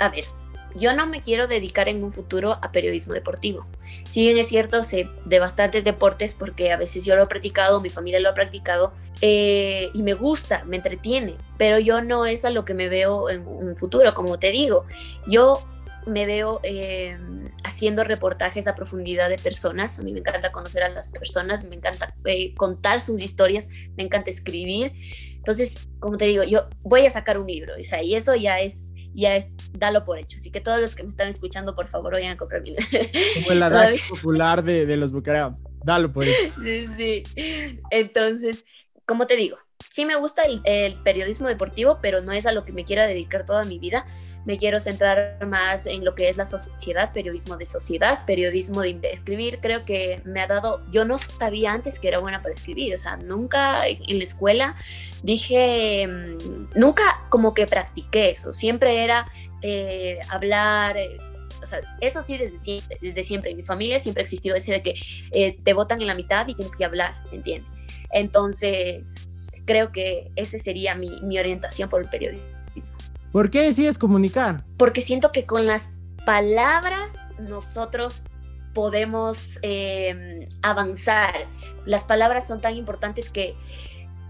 a 0.00 0.08
ver, 0.10 0.24
yo 0.74 0.94
no 0.94 1.06
me 1.06 1.20
quiero 1.20 1.46
dedicar 1.46 1.88
en 1.88 2.02
un 2.02 2.12
futuro 2.12 2.58
a 2.62 2.72
periodismo 2.72 3.14
deportivo. 3.14 3.66
Si 4.08 4.22
bien 4.22 4.36
es 4.38 4.48
cierto, 4.48 4.82
sé 4.84 5.08
de 5.24 5.38
bastantes 5.38 5.84
deportes 5.84 6.34
porque 6.34 6.72
a 6.72 6.76
veces 6.76 7.04
yo 7.04 7.16
lo 7.16 7.24
he 7.24 7.26
practicado, 7.26 7.80
mi 7.80 7.90
familia 7.90 8.20
lo 8.20 8.30
ha 8.30 8.34
practicado 8.34 8.92
eh, 9.20 9.90
y 9.94 10.02
me 10.02 10.14
gusta, 10.14 10.64
me 10.64 10.76
entretiene, 10.76 11.36
pero 11.58 11.78
yo 11.78 12.02
no 12.02 12.26
es 12.26 12.44
a 12.44 12.50
lo 12.50 12.64
que 12.64 12.74
me 12.74 12.88
veo 12.88 13.30
en 13.30 13.46
un 13.46 13.76
futuro, 13.76 14.14
como 14.14 14.38
te 14.38 14.50
digo. 14.50 14.84
Yo 15.26 15.62
me 16.06 16.26
veo 16.26 16.60
eh, 16.62 17.16
haciendo 17.62 18.04
reportajes 18.04 18.66
a 18.66 18.74
profundidad 18.74 19.30
de 19.30 19.38
personas. 19.38 19.98
A 19.98 20.02
mí 20.02 20.12
me 20.12 20.20
encanta 20.20 20.52
conocer 20.52 20.82
a 20.82 20.88
las 20.88 21.08
personas, 21.08 21.64
me 21.64 21.76
encanta 21.76 22.14
eh, 22.24 22.54
contar 22.54 23.00
sus 23.00 23.22
historias, 23.22 23.68
me 23.96 24.02
encanta 24.02 24.30
escribir. 24.30 24.92
Entonces, 25.34 25.88
como 26.00 26.16
te 26.16 26.26
digo, 26.26 26.42
yo 26.42 26.68
voy 26.82 27.06
a 27.06 27.10
sacar 27.10 27.38
un 27.38 27.46
libro, 27.46 27.74
o 27.78 27.84
sea, 27.84 28.02
y 28.02 28.14
eso 28.14 28.34
ya 28.34 28.60
es 28.60 28.86
ya 29.14 29.36
es, 29.36 29.48
dalo 29.72 30.04
por 30.04 30.18
hecho. 30.18 30.38
Así 30.38 30.50
que 30.50 30.60
todos 30.60 30.80
los 30.80 30.94
que 30.94 31.02
me 31.02 31.08
están 31.08 31.28
escuchando, 31.28 31.74
por 31.74 31.88
favor, 31.88 32.14
vayan 32.14 32.32
a 32.32 32.36
comprar 32.36 32.62
mi 32.62 32.74
Como 32.74 33.50
el 33.50 33.62
adagio 33.62 34.00
popular 34.08 34.62
de, 34.62 34.86
de 34.86 34.96
los 34.96 35.12
bucaram, 35.12 35.56
dalo 35.84 36.12
por 36.12 36.24
hecho. 36.24 36.54
Sí, 36.62 36.86
sí. 36.96 37.22
Entonces, 37.90 38.64
como 39.06 39.26
te 39.26 39.36
digo, 39.36 39.58
sí 39.90 40.04
me 40.04 40.16
gusta 40.16 40.42
el, 40.42 40.60
el, 40.64 41.00
periodismo 41.02 41.48
deportivo, 41.48 41.98
pero 42.02 42.20
no 42.20 42.32
es 42.32 42.46
a 42.46 42.52
lo 42.52 42.64
que 42.64 42.72
me 42.72 42.84
quiera 42.84 43.06
dedicar 43.06 43.46
toda 43.46 43.64
mi 43.64 43.78
vida 43.78 44.06
me 44.44 44.58
quiero 44.58 44.78
centrar 44.80 45.44
más 45.46 45.86
en 45.86 46.04
lo 46.04 46.14
que 46.14 46.28
es 46.28 46.36
la 46.36 46.44
sociedad, 46.44 47.12
periodismo 47.12 47.56
de 47.56 47.66
sociedad, 47.66 48.24
periodismo 48.26 48.82
de 48.82 48.98
escribir. 49.10 49.58
Creo 49.60 49.84
que 49.84 50.20
me 50.24 50.40
ha 50.40 50.46
dado, 50.46 50.82
yo 50.90 51.04
no 51.04 51.16
sabía 51.18 51.72
antes 51.72 51.98
que 51.98 52.08
era 52.08 52.18
buena 52.18 52.42
para 52.42 52.54
escribir, 52.54 52.94
o 52.94 52.98
sea, 52.98 53.16
nunca 53.16 53.86
en 53.86 54.18
la 54.18 54.24
escuela 54.24 54.76
dije, 55.22 56.06
mm, 56.06 56.78
nunca 56.78 57.22
como 57.30 57.54
que 57.54 57.66
practiqué 57.66 58.30
eso, 58.30 58.52
siempre 58.52 59.02
era 59.02 59.26
eh, 59.62 60.20
hablar. 60.28 60.96
Eh, 60.98 61.16
o 61.62 61.66
sea, 61.66 61.80
eso 62.02 62.22
sí 62.22 62.36
desde 62.36 62.58
siempre, 62.58 62.98
desde 63.00 63.24
siempre. 63.24 63.50
En 63.50 63.56
mi 63.56 63.62
familia 63.62 63.98
siempre 63.98 64.20
ha 64.20 64.24
existido 64.24 64.54
ese 64.54 64.72
de 64.72 64.82
que 64.82 64.94
eh, 65.32 65.58
te 65.64 65.72
votan 65.72 66.02
en 66.02 66.06
la 66.06 66.14
mitad 66.14 66.46
y 66.46 66.54
tienes 66.54 66.76
que 66.76 66.84
hablar, 66.84 67.14
¿entiendes? 67.32 67.70
Entonces, 68.10 69.26
creo 69.64 69.90
que 69.90 70.30
esa 70.36 70.58
sería 70.58 70.94
mi, 70.94 71.22
mi 71.22 71.38
orientación 71.38 71.88
por 71.88 72.02
el 72.02 72.10
periodismo. 72.10 73.13
¿Por 73.34 73.50
qué 73.50 73.62
decides 73.62 73.98
comunicar? 73.98 74.62
Porque 74.76 75.00
siento 75.00 75.32
que 75.32 75.44
con 75.44 75.66
las 75.66 75.90
palabras 76.24 77.16
nosotros 77.40 78.22
podemos 78.72 79.58
eh, 79.62 80.48
avanzar. 80.62 81.48
Las 81.84 82.04
palabras 82.04 82.46
son 82.46 82.60
tan 82.60 82.76
importantes 82.76 83.30
que 83.30 83.56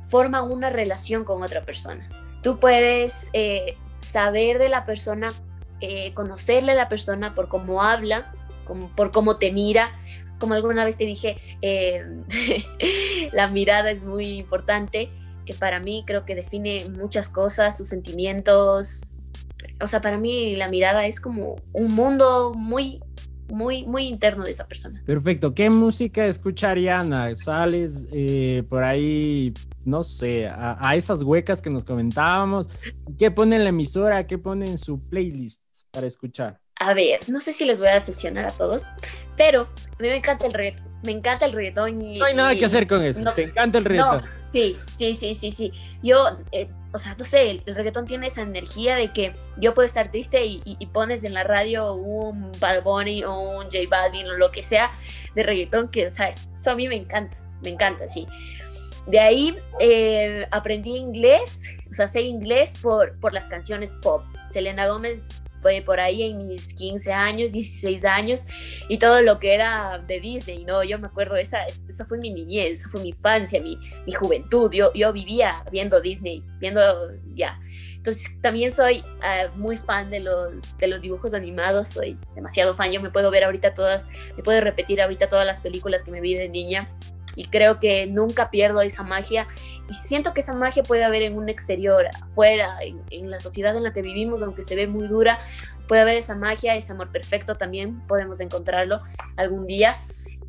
forman 0.09 0.51
una 0.51 0.71
relación 0.71 1.25
con 1.25 1.43
otra 1.43 1.67
persona. 1.67 2.09
Tú 2.43 2.59
puedes 2.59 3.29
eh, 3.35 3.77
saber 3.99 4.59
de 4.59 4.71
la 4.71 4.87
persona, 4.87 5.29
eh, 5.83 6.15
conocerle 6.15 6.73
a 6.73 6.77
la 6.77 6.89
persona 6.89 7.35
por 7.35 7.49
cómo 7.49 7.83
habla, 7.83 8.33
por 8.97 9.11
cómo 9.11 9.37
te 9.37 9.53
mira. 9.53 9.93
Como 10.39 10.55
alguna 10.55 10.83
vez 10.83 10.97
te 10.97 11.05
dije, 11.05 11.37
la 13.33 13.49
mirada 13.49 13.91
es 13.91 14.03
muy 14.03 14.29
importante 14.29 15.11
que 15.45 15.55
para 15.55 15.81
mí 15.81 16.05
creo 16.07 16.25
que 16.25 16.35
define 16.35 16.89
muchas 16.91 17.29
cosas, 17.29 17.77
sus 17.77 17.89
sentimientos. 17.89 19.13
O 19.81 19.87
sea, 19.87 20.01
para 20.01 20.19
mí 20.19 20.57
la 20.57 20.69
mirada 20.69 21.07
es 21.07 21.21
como 21.21 21.57
un 21.73 21.95
mundo 21.95 22.53
muy, 22.55 23.01
muy, 23.49 23.85
muy 23.85 24.07
interno 24.07 24.45
de 24.45 24.51
esa 24.51 24.67
persona. 24.67 25.03
Perfecto. 25.07 25.55
¿Qué 25.55 25.71
música 25.71 26.27
escucha 26.27 26.71
Ariana? 26.71 27.35
¿Sales 27.37 28.07
eh, 28.13 28.63
por 28.69 28.83
ahí, 28.85 29.53
no 29.85 30.03
sé, 30.03 30.47
a, 30.47 30.77
a, 30.81 30.97
esas 30.97 31.23
huecas 31.23 31.61
que 31.61 31.71
nos 31.71 31.85
comentábamos? 31.85 32.69
¿Qué 33.19 33.31
pone 33.31 33.57
en 33.57 33.65
la 33.65 33.71
emisora? 33.71 34.27
¿Qué 34.27 34.39
pone 34.39 34.67
en 34.67 34.79
su 34.79 35.01
playlist 35.01 35.65
para 35.91 36.07
escuchar? 36.07 36.61
A 36.77 36.93
ver, 36.93 37.21
no 37.29 37.41
sé 37.41 37.53
si 37.53 37.65
les 37.65 37.79
voy 37.79 37.89
a 37.89 37.95
decepcionar 37.95 38.47
a 38.47 38.51
todos, 38.51 38.91
pero 39.37 39.63
a 39.63 40.03
mí 40.03 40.09
me 40.09 40.17
encanta 40.17 40.47
el 40.47 40.53
reggaetón. 40.53 40.87
Me 41.05 41.13
encanta 41.13 41.47
el 41.47 41.53
reggaetón. 41.53 42.03
Y, 42.03 42.19
no 42.19 42.25
hay 42.25 42.35
nada 42.35 42.55
y, 42.55 42.59
que 42.59 42.65
hacer 42.65 42.87
con 42.87 43.03
eso. 43.03 43.21
No, 43.21 43.33
¿Te 43.33 43.45
encanta 43.45 43.79
el 43.79 43.85
reggaetón? 43.85 44.23
No, 44.23 44.44
sí, 44.55 44.79
sí, 44.95 45.15
sí, 45.17 45.35
sí, 45.35 45.51
sí. 45.51 45.73
Yo, 46.01 46.17
eh, 46.53 46.69
o 46.93 46.99
sea, 47.01 47.17
no 47.19 47.25
sé, 47.25 47.51
el, 47.51 47.63
reggaetón 47.75 48.07
tiene 48.07 48.29
esa 48.29 48.43
energía 48.43 48.95
de 48.95 49.13
que 49.13 49.35
yo 49.57 49.75
puedo 49.75 49.85
estar 49.85 50.13
triste 50.13 50.45
y, 50.47 50.87
pones 50.93 51.25
en 51.25 51.35
la 51.35 51.43
radio 51.43 51.95
un 51.95 52.53
Bad 52.61 52.85
Bunny 52.85 53.25
o 53.25 53.37
un 53.37 53.65
J 53.65 53.79
Balvin 53.91 54.29
o 54.29 54.35
lo 54.35 54.53
que 54.53 54.63
sea 54.63 54.93
de 55.35 55.43
reggaetón, 55.43 55.89
que, 55.89 56.07
o 56.07 56.11
sea, 56.13 56.29
eso 56.29 56.71
a 56.71 56.77
mí 56.77 56.87
me 56.87 56.95
encanta, 56.95 57.37
me 57.65 57.71
encanta, 57.71 58.07
sí. 58.07 58.29
De 59.09 59.19
ahí 59.19 59.57
eh, 59.81 60.47
aprendí 60.53 60.97
inglés, 60.97 61.75
o 61.91 61.93
sea, 61.93 62.07
sé 62.07 62.23
inglés 62.23 62.79
por, 62.81 63.19
por 63.19 63.33
las 63.33 63.49
canciones 63.49 63.93
pop. 64.03 64.23
Selena 64.49 64.87
Gómez 64.87 65.44
por 65.85 66.01
ahí 66.01 66.23
en 66.23 66.47
mis 66.47 66.75
15 66.75 67.13
años, 67.13 67.53
16 67.53 68.05
años, 68.05 68.47
y 68.89 68.99
todo 68.99 69.23
lo 69.23 69.39
que 69.39 69.55
era 69.55 69.99
de 70.07 70.21
Disney, 70.21 70.65
¿no? 70.65 70.85
Yo 70.85 70.99
me 70.99 71.07
acuerdo, 71.07 71.37
esa, 71.37 71.65
esa 71.65 72.05
fue 72.07 72.19
mi 72.19 72.31
niñez, 72.31 72.81
esa 72.81 72.89
fue 72.91 73.01
mi 73.01 73.09
infancia, 73.11 73.61
mi, 73.61 73.79
mi 74.07 74.13
juventud, 74.13 74.71
yo, 74.73 74.93
yo 74.95 75.13
vivía 75.13 75.53
viendo 75.71 76.01
Disney, 76.01 76.45
viendo, 76.61 76.81
ya. 77.35 77.59
Entonces 77.97 78.31
también 78.43 78.71
soy 78.71 79.01
uh, 79.01 79.57
muy 79.57 79.79
fan 79.79 80.11
de 80.11 80.21
los, 80.21 80.77
de 80.77 80.87
los 80.89 81.01
dibujos 81.01 81.33
animados, 81.33 81.89
soy 81.89 82.19
demasiado 82.35 82.77
fan, 82.77 82.93
yo 82.93 83.01
me 83.01 83.11
puedo 83.11 83.31
ver 83.31 83.45
ahorita 83.45 83.73
todas, 83.73 84.07
me 84.37 84.43
puedo 84.43 84.61
repetir 84.61 85.01
ahorita 85.01 85.29
todas 85.29 85.47
las 85.47 85.61
películas 85.61 86.03
que 86.03 86.11
me 86.11 86.21
vi 86.21 86.35
de 86.35 86.49
niña 86.51 86.91
y 87.37 87.47
creo 87.47 87.79
que 87.81 88.07
nunca 88.07 88.51
pierdo 88.51 88.81
esa 88.81 89.03
magia. 89.03 89.47
Y 89.89 89.95
siento 89.95 90.35
que 90.35 90.41
esa 90.41 90.55
magia 90.55 90.83
puede 90.83 91.05
haber 91.05 91.23
en 91.23 91.37
un 91.37 91.49
exterior, 91.49 92.07
afuera, 92.23 92.79
en, 92.83 93.03
en, 93.11 93.31
la 93.31 93.41
sociedad 93.41 93.77
en 93.77 93.83
la 93.83 93.93
que 93.93 94.03
vivimos, 94.03 94.43
aunque 94.43 94.63
se 94.63 94.77
ve 94.77 94.87
muy 94.87 95.07
dura, 95.09 95.39
puede 95.87 96.03
haber 96.03 96.17
esa 96.17 96.35
magia, 96.35 96.75
ese 96.75 96.93
amor 96.93 97.11
perfecto 97.11 97.57
también, 97.57 98.01
podemos 98.07 98.41
encontrarlo 98.41 99.01
algún 99.37 99.67
día, 99.67 99.99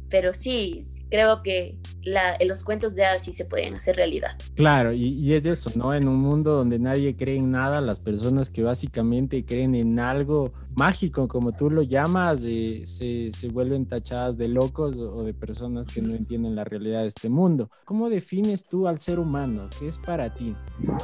pero 0.09 0.33
sí, 0.33 0.87
creo 1.09 1.43
que 1.43 1.77
la, 2.03 2.37
los 2.45 2.63
cuentos 2.63 2.95
de 2.95 3.05
hadas 3.05 3.23
sí 3.23 3.33
se 3.33 3.45
pueden 3.45 3.75
hacer 3.75 3.95
realidad. 3.95 4.37
Claro, 4.55 4.93
y, 4.93 5.07
y, 5.07 5.33
es 5.33 5.45
eso, 5.45 5.71
¿no? 5.75 5.93
En 5.93 6.07
un 6.07 6.17
mundo 6.17 6.51
donde 6.51 6.79
nadie 6.79 7.15
cree 7.15 7.37
en 7.37 7.51
nada, 7.51 7.81
las 7.81 7.99
personas 7.99 8.49
que 8.49 8.63
básicamente 8.63 9.43
creen 9.43 9.75
en 9.75 9.99
algo 9.99 10.53
mágico, 10.75 11.27
como 11.27 11.53
tú 11.53 11.69
lo 11.69 11.81
llamas, 11.81 12.43
eh, 12.45 12.83
se, 12.85 13.31
se, 13.31 13.47
vuelven 13.47 13.85
tachadas 13.85 14.37
de 14.37 14.47
locos 14.47 14.97
o 14.97 15.23
de 15.23 15.33
personas 15.33 15.87
que 15.87 16.01
no 16.01 16.13
entienden 16.13 16.55
la 16.55 16.63
realidad 16.63 17.01
de 17.01 17.07
este 17.07 17.29
mundo. 17.29 17.69
¿Cómo 17.85 18.09
defines 18.09 18.67
tú 18.67 18.87
al 18.87 18.99
ser 18.99 19.19
humano? 19.19 19.69
¿Qué 19.79 19.87
es 19.87 19.97
para 19.97 20.33
ti? 20.33 20.55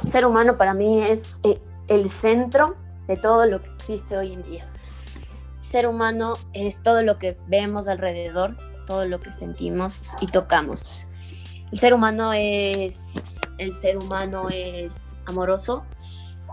Ser 0.06 0.26
humano 0.26 0.56
para 0.56 0.74
mí 0.74 1.02
es 1.02 1.40
eh, 1.44 1.60
el 1.88 2.10
centro 2.10 2.76
de 3.08 3.16
todo 3.16 3.46
lo 3.46 3.62
que 3.62 3.70
existe 3.70 4.16
hoy 4.16 4.32
en 4.32 4.42
día. 4.42 4.70
Ser 5.62 5.86
humano 5.86 6.34
es 6.52 6.82
todo 6.82 7.02
lo 7.02 7.18
que 7.18 7.36
vemos 7.48 7.88
alrededor, 7.88 8.56
todo 8.86 9.06
lo 9.06 9.20
que 9.20 9.32
sentimos 9.32 10.02
y 10.20 10.26
tocamos. 10.26 11.06
El 11.70 11.78
ser 11.78 11.94
humano 11.94 12.32
es 12.32 13.40
el 13.58 13.72
ser 13.74 13.96
humano 13.96 14.48
es 14.50 15.14
amoroso. 15.26 15.84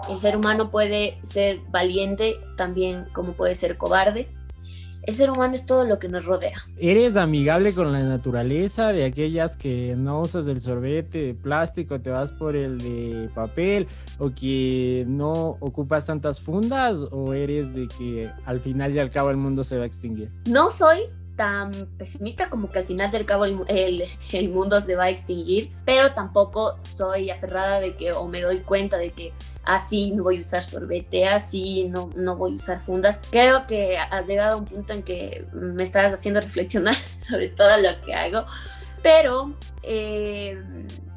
El 0.09 0.17
ser 0.17 0.37
humano 0.37 0.71
puede 0.71 1.17
ser 1.23 1.59
valiente 1.71 2.35
también 2.55 3.05
como 3.13 3.33
puede 3.33 3.55
ser 3.55 3.77
cobarde. 3.77 4.29
El 5.03 5.15
ser 5.15 5.31
humano 5.31 5.55
es 5.55 5.65
todo 5.65 5.85
lo 5.85 5.97
que 5.97 6.07
nos 6.07 6.25
rodea. 6.25 6.57
¿Eres 6.77 7.17
amigable 7.17 7.73
con 7.73 7.91
la 7.91 8.03
naturaleza? 8.03 8.93
De 8.93 9.05
aquellas 9.05 9.57
que 9.57 9.95
no 9.97 10.21
usas 10.21 10.47
el 10.47 10.61
sorbete 10.61 11.19
de 11.19 11.33
plástico, 11.33 11.99
te 11.99 12.09
vas 12.11 12.31
por 12.31 12.55
el 12.55 12.77
de 12.77 13.29
papel, 13.33 13.87
o 14.19 14.29
que 14.29 15.05
no 15.07 15.57
ocupas 15.61 16.05
tantas 16.05 16.39
fundas, 16.39 17.01
o 17.11 17.33
eres 17.33 17.73
de 17.73 17.87
que 17.87 18.29
al 18.45 18.59
final 18.59 18.93
y 18.93 18.99
al 18.99 19.09
cabo 19.09 19.31
el 19.31 19.37
mundo 19.37 19.63
se 19.63 19.77
va 19.77 19.83
a 19.83 19.87
extinguir? 19.87 20.31
No 20.47 20.69
soy 20.69 20.99
tan 21.39 21.71
pesimista 21.97 22.49
como 22.49 22.69
que 22.69 22.79
al 22.79 22.85
final 22.85 23.09
del 23.11 23.25
cabo 23.25 23.45
el, 23.45 23.59
el, 23.67 24.03
el, 24.33 24.49
mundo 24.49 24.81
se 24.81 24.97
va 24.97 25.05
a 25.05 25.09
extinguir, 25.09 25.71
pero 25.85 26.11
tampoco 26.11 26.77
soy 26.83 27.29
aferrada 27.29 27.79
de 27.79 27.95
que 27.95 28.11
o 28.11 28.27
me 28.27 28.41
doy 28.41 28.59
cuenta 28.59 28.97
de 28.97 29.11
que 29.11 29.31
así 29.63 30.11
no 30.11 30.23
voy 30.23 30.39
a 30.39 30.41
usar 30.41 30.65
sorbete, 30.65 31.29
así 31.29 31.85
no, 31.85 32.09
no 32.17 32.35
voy 32.35 32.51
a 32.51 32.55
usar 32.55 32.81
fundas. 32.81 33.21
Creo 33.31 33.67
que 33.67 33.97
has 33.97 34.27
llegado 34.27 34.57
a 34.57 34.59
un 34.59 34.65
punto 34.65 34.91
en 34.91 35.01
que 35.01 35.45
me 35.53 35.81
estás 35.85 36.13
haciendo 36.13 36.41
reflexionar 36.41 36.97
sobre 37.19 37.47
todo 37.47 37.77
lo 37.77 38.01
que 38.01 38.13
hago, 38.13 38.45
pero 39.01 39.53
eh, 39.83 40.61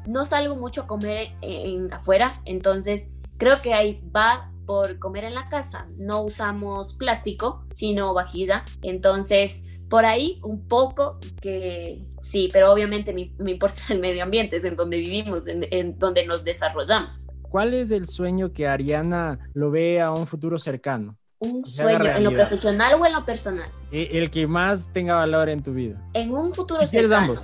no 0.07 0.23
salgo 0.23 0.55
mucho 0.55 0.83
a 0.83 0.87
comer 0.87 1.33
en, 1.41 1.93
afuera, 1.93 2.31
entonces 2.45 3.11
creo 3.35 3.57
que 3.61 3.73
ahí 3.73 4.01
va 4.15 4.49
por 4.65 4.99
comer 4.99 5.25
en 5.25 5.33
la 5.33 5.49
casa. 5.49 5.87
No 5.97 6.21
usamos 6.21 6.93
plástico, 6.93 7.65
sino 7.73 8.13
vajilla, 8.13 8.63
entonces 8.81 9.65
por 9.93 10.05
ahí 10.07 10.39
un 10.41 10.67
poco 10.67 11.19
que 11.39 12.03
sí, 12.19 12.49
pero 12.51 12.73
obviamente 12.73 13.13
me, 13.13 13.31
me, 13.37 13.51
importa 13.51 13.79
el 13.89 13.99
medio 13.99 14.23
ambiente, 14.23 14.55
es 14.55 14.63
en 14.63 14.75
donde 14.75 14.97
vivimos, 14.97 15.45
en, 15.45 15.67
en, 15.69 15.99
donde 15.99 16.25
nos 16.25 16.43
desarrollamos. 16.43 17.27
¿Cuál 17.43 17.75
es 17.75 17.91
el 17.91 18.07
sueño 18.07 18.51
que 18.51 18.67
Ariana 18.67 19.37
lo 19.53 19.69
ve 19.69 20.01
a 20.01 20.09
un 20.09 20.25
futuro 20.25 20.57
cercano? 20.57 21.15
un 21.37 21.63
sueño 21.63 22.05
en 22.05 22.23
lo 22.23 22.31
profesional 22.31 22.95
o 22.99 23.05
en 23.05 23.13
lo 23.13 23.23
personal. 23.23 23.69
E- 23.91 24.09
El 24.13 24.31
que 24.31 24.47
más 24.47 24.91
tenga 24.91 25.13
valor 25.13 25.47
en 25.49 25.61
tu 25.61 25.73
vida. 25.73 26.01
En 26.15 26.33
un 26.33 26.55
futuro 26.55 26.87
Si 26.87 26.97
cercano. 26.97 27.33
ambos. 27.33 27.43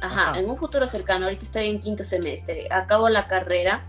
Ajá, 0.00 0.30
Ajá. 0.30 0.40
en 0.40 0.50
un 0.50 0.56
futuro 0.56 0.84
cercano, 0.88 1.26
ahorita 1.26 1.44
estoy 1.44 1.66
en 1.68 1.78
quinto 1.78 2.02
semestre, 2.02 2.66
acabo 2.72 3.08
la 3.08 3.28
carrera. 3.28 3.86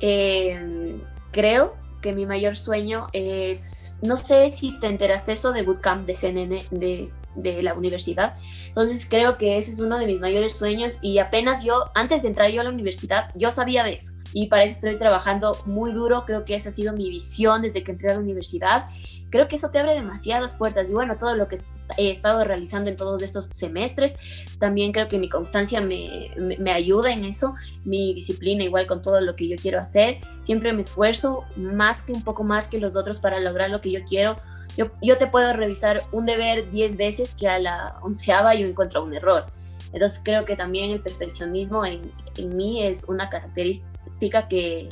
eh, 0.00 1.00
creo 1.30 1.76
que 2.02 2.12
mi 2.12 2.26
mayor 2.26 2.54
sueño 2.56 3.06
es, 3.14 3.94
no 4.02 4.18
sé 4.18 4.50
si 4.50 4.78
te 4.78 4.88
enteraste 4.88 5.32
eso 5.32 5.52
de 5.52 5.62
Bootcamp 5.62 6.06
de 6.06 6.14
CNN 6.14 6.58
de, 6.70 7.10
de 7.36 7.62
la 7.62 7.72
universidad. 7.72 8.36
Entonces 8.68 9.06
creo 9.08 9.38
que 9.38 9.56
ese 9.56 9.72
es 9.72 9.80
uno 9.80 9.98
de 9.98 10.06
mis 10.06 10.20
mayores 10.20 10.54
sueños 10.54 10.98
y 11.00 11.18
apenas 11.18 11.64
yo, 11.64 11.90
antes 11.94 12.22
de 12.22 12.28
entrar 12.28 12.50
yo 12.50 12.60
a 12.60 12.64
la 12.64 12.70
universidad, 12.70 13.30
yo 13.34 13.50
sabía 13.50 13.84
de 13.84 13.94
eso. 13.94 14.12
Y 14.32 14.46
para 14.46 14.64
eso 14.64 14.74
estoy 14.76 14.96
trabajando 14.96 15.56
muy 15.66 15.92
duro, 15.92 16.24
creo 16.24 16.44
que 16.44 16.54
esa 16.54 16.70
ha 16.70 16.72
sido 16.72 16.92
mi 16.92 17.08
visión 17.10 17.62
desde 17.62 17.82
que 17.82 17.92
entré 17.92 18.10
a 18.10 18.14
la 18.14 18.20
universidad. 18.20 18.88
Creo 19.30 19.48
que 19.48 19.56
eso 19.56 19.70
te 19.70 19.78
abre 19.78 19.94
demasiadas 19.94 20.54
puertas 20.54 20.90
y 20.90 20.94
bueno, 20.94 21.16
todo 21.18 21.34
lo 21.36 21.48
que 21.48 21.60
he 21.98 22.10
estado 22.10 22.44
realizando 22.44 22.90
en 22.90 22.96
todos 22.96 23.22
estos 23.22 23.46
semestres, 23.46 24.16
también 24.58 24.92
creo 24.92 25.08
que 25.08 25.18
mi 25.18 25.28
constancia 25.28 25.80
me, 25.80 26.30
me, 26.38 26.56
me 26.56 26.72
ayuda 26.72 27.12
en 27.12 27.24
eso, 27.24 27.54
mi 27.84 28.14
disciplina 28.14 28.64
igual 28.64 28.86
con 28.86 29.02
todo 29.02 29.20
lo 29.20 29.36
que 29.36 29.48
yo 29.48 29.56
quiero 29.56 29.78
hacer, 29.78 30.18
siempre 30.42 30.72
me 30.72 30.82
esfuerzo 30.82 31.44
más 31.56 32.02
que 32.02 32.12
un 32.12 32.22
poco 32.22 32.44
más 32.44 32.68
que 32.68 32.78
los 32.78 32.96
otros 32.96 33.20
para 33.20 33.40
lograr 33.40 33.70
lo 33.70 33.80
que 33.80 33.90
yo 33.90 34.00
quiero. 34.04 34.36
Yo, 34.76 34.90
yo 35.02 35.18
te 35.18 35.26
puedo 35.26 35.52
revisar 35.52 36.00
un 36.12 36.24
deber 36.24 36.70
10 36.70 36.96
veces 36.96 37.34
que 37.34 37.46
a 37.46 37.58
la 37.58 37.98
onceava 38.00 38.54
yo 38.54 38.66
encuentro 38.66 39.02
un 39.02 39.12
error. 39.12 39.46
Entonces 39.92 40.22
creo 40.24 40.46
que 40.46 40.56
también 40.56 40.90
el 40.90 41.00
perfeccionismo 41.00 41.84
en, 41.84 42.10
en 42.38 42.56
mí 42.56 42.82
es 42.82 43.04
una 43.04 43.28
característica 43.28 43.91
que, 44.30 44.88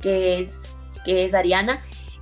que, 0.00 0.40
es, 0.40 0.74
que 1.04 1.24
es 1.24 1.34
Ariana. 1.34 1.80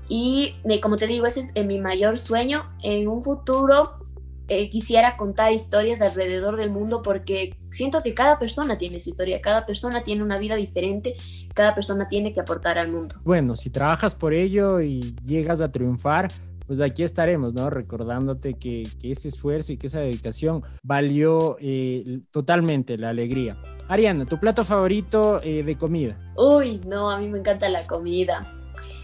Y 0.09 0.55
eh, 0.65 0.81
como 0.81 0.97
te 0.97 1.07
digo, 1.07 1.27
ese 1.27 1.41
es 1.41 1.53
eh, 1.55 1.65
mi 1.65 1.81
mayor 1.81 2.19
sueño. 2.19 2.71
En 2.83 3.09
un 3.09 3.23
futuro 3.23 4.07
eh, 4.49 4.71
quisiera 4.71 5.17
contar 5.17 5.53
historias 5.53 6.01
alrededor 6.01 6.57
del 6.57 6.71
mundo 6.71 7.03
porque 7.03 7.57
siento 7.71 8.03
que 8.05 8.15
cada 8.15 8.39
persona 8.39 8.79
tiene 8.79 9.01
su 9.01 9.11
historia, 9.11 9.41
cada 9.41 9.67
persona 9.67 10.05
tiene 10.05 10.23
una 10.23 10.39
vida 10.39 10.55
diferente, 10.55 11.17
cada 11.53 11.75
persona 11.75 12.09
tiene 12.09 12.33
que 12.33 12.41
aportar 12.41 12.79
al 12.79 12.89
mundo. 12.89 13.17
Bueno, 13.25 13.57
si 13.57 13.71
trabajas 13.71 14.15
por 14.15 14.33
ello 14.33 14.81
y 14.81 15.17
llegas 15.25 15.61
a 15.61 15.73
triunfar, 15.73 16.29
pues 16.67 16.81
aquí 16.81 17.03
estaremos, 17.03 17.55
¿no? 17.55 17.71
Recordándote 17.71 18.55
que, 18.55 18.83
que 19.01 19.13
ese 19.13 19.29
esfuerzo 19.29 19.73
y 19.73 19.77
que 19.77 19.87
esa 19.87 20.01
dedicación 20.01 20.63
valió 20.83 21.57
eh, 21.61 22.21
totalmente 22.31 22.99
la 22.99 23.11
alegría. 23.11 23.57
Ariana, 23.89 24.27
¿tu 24.27 24.39
plato 24.39 24.65
favorito 24.65 25.41
eh, 25.43 25.63
de 25.63 25.77
comida? 25.77 26.19
Uy, 26.37 26.81
no, 26.87 27.11
a 27.11 27.19
mí 27.19 27.29
me 27.29 27.39
encanta 27.39 27.69
la 27.69 27.87
comida. 27.87 28.53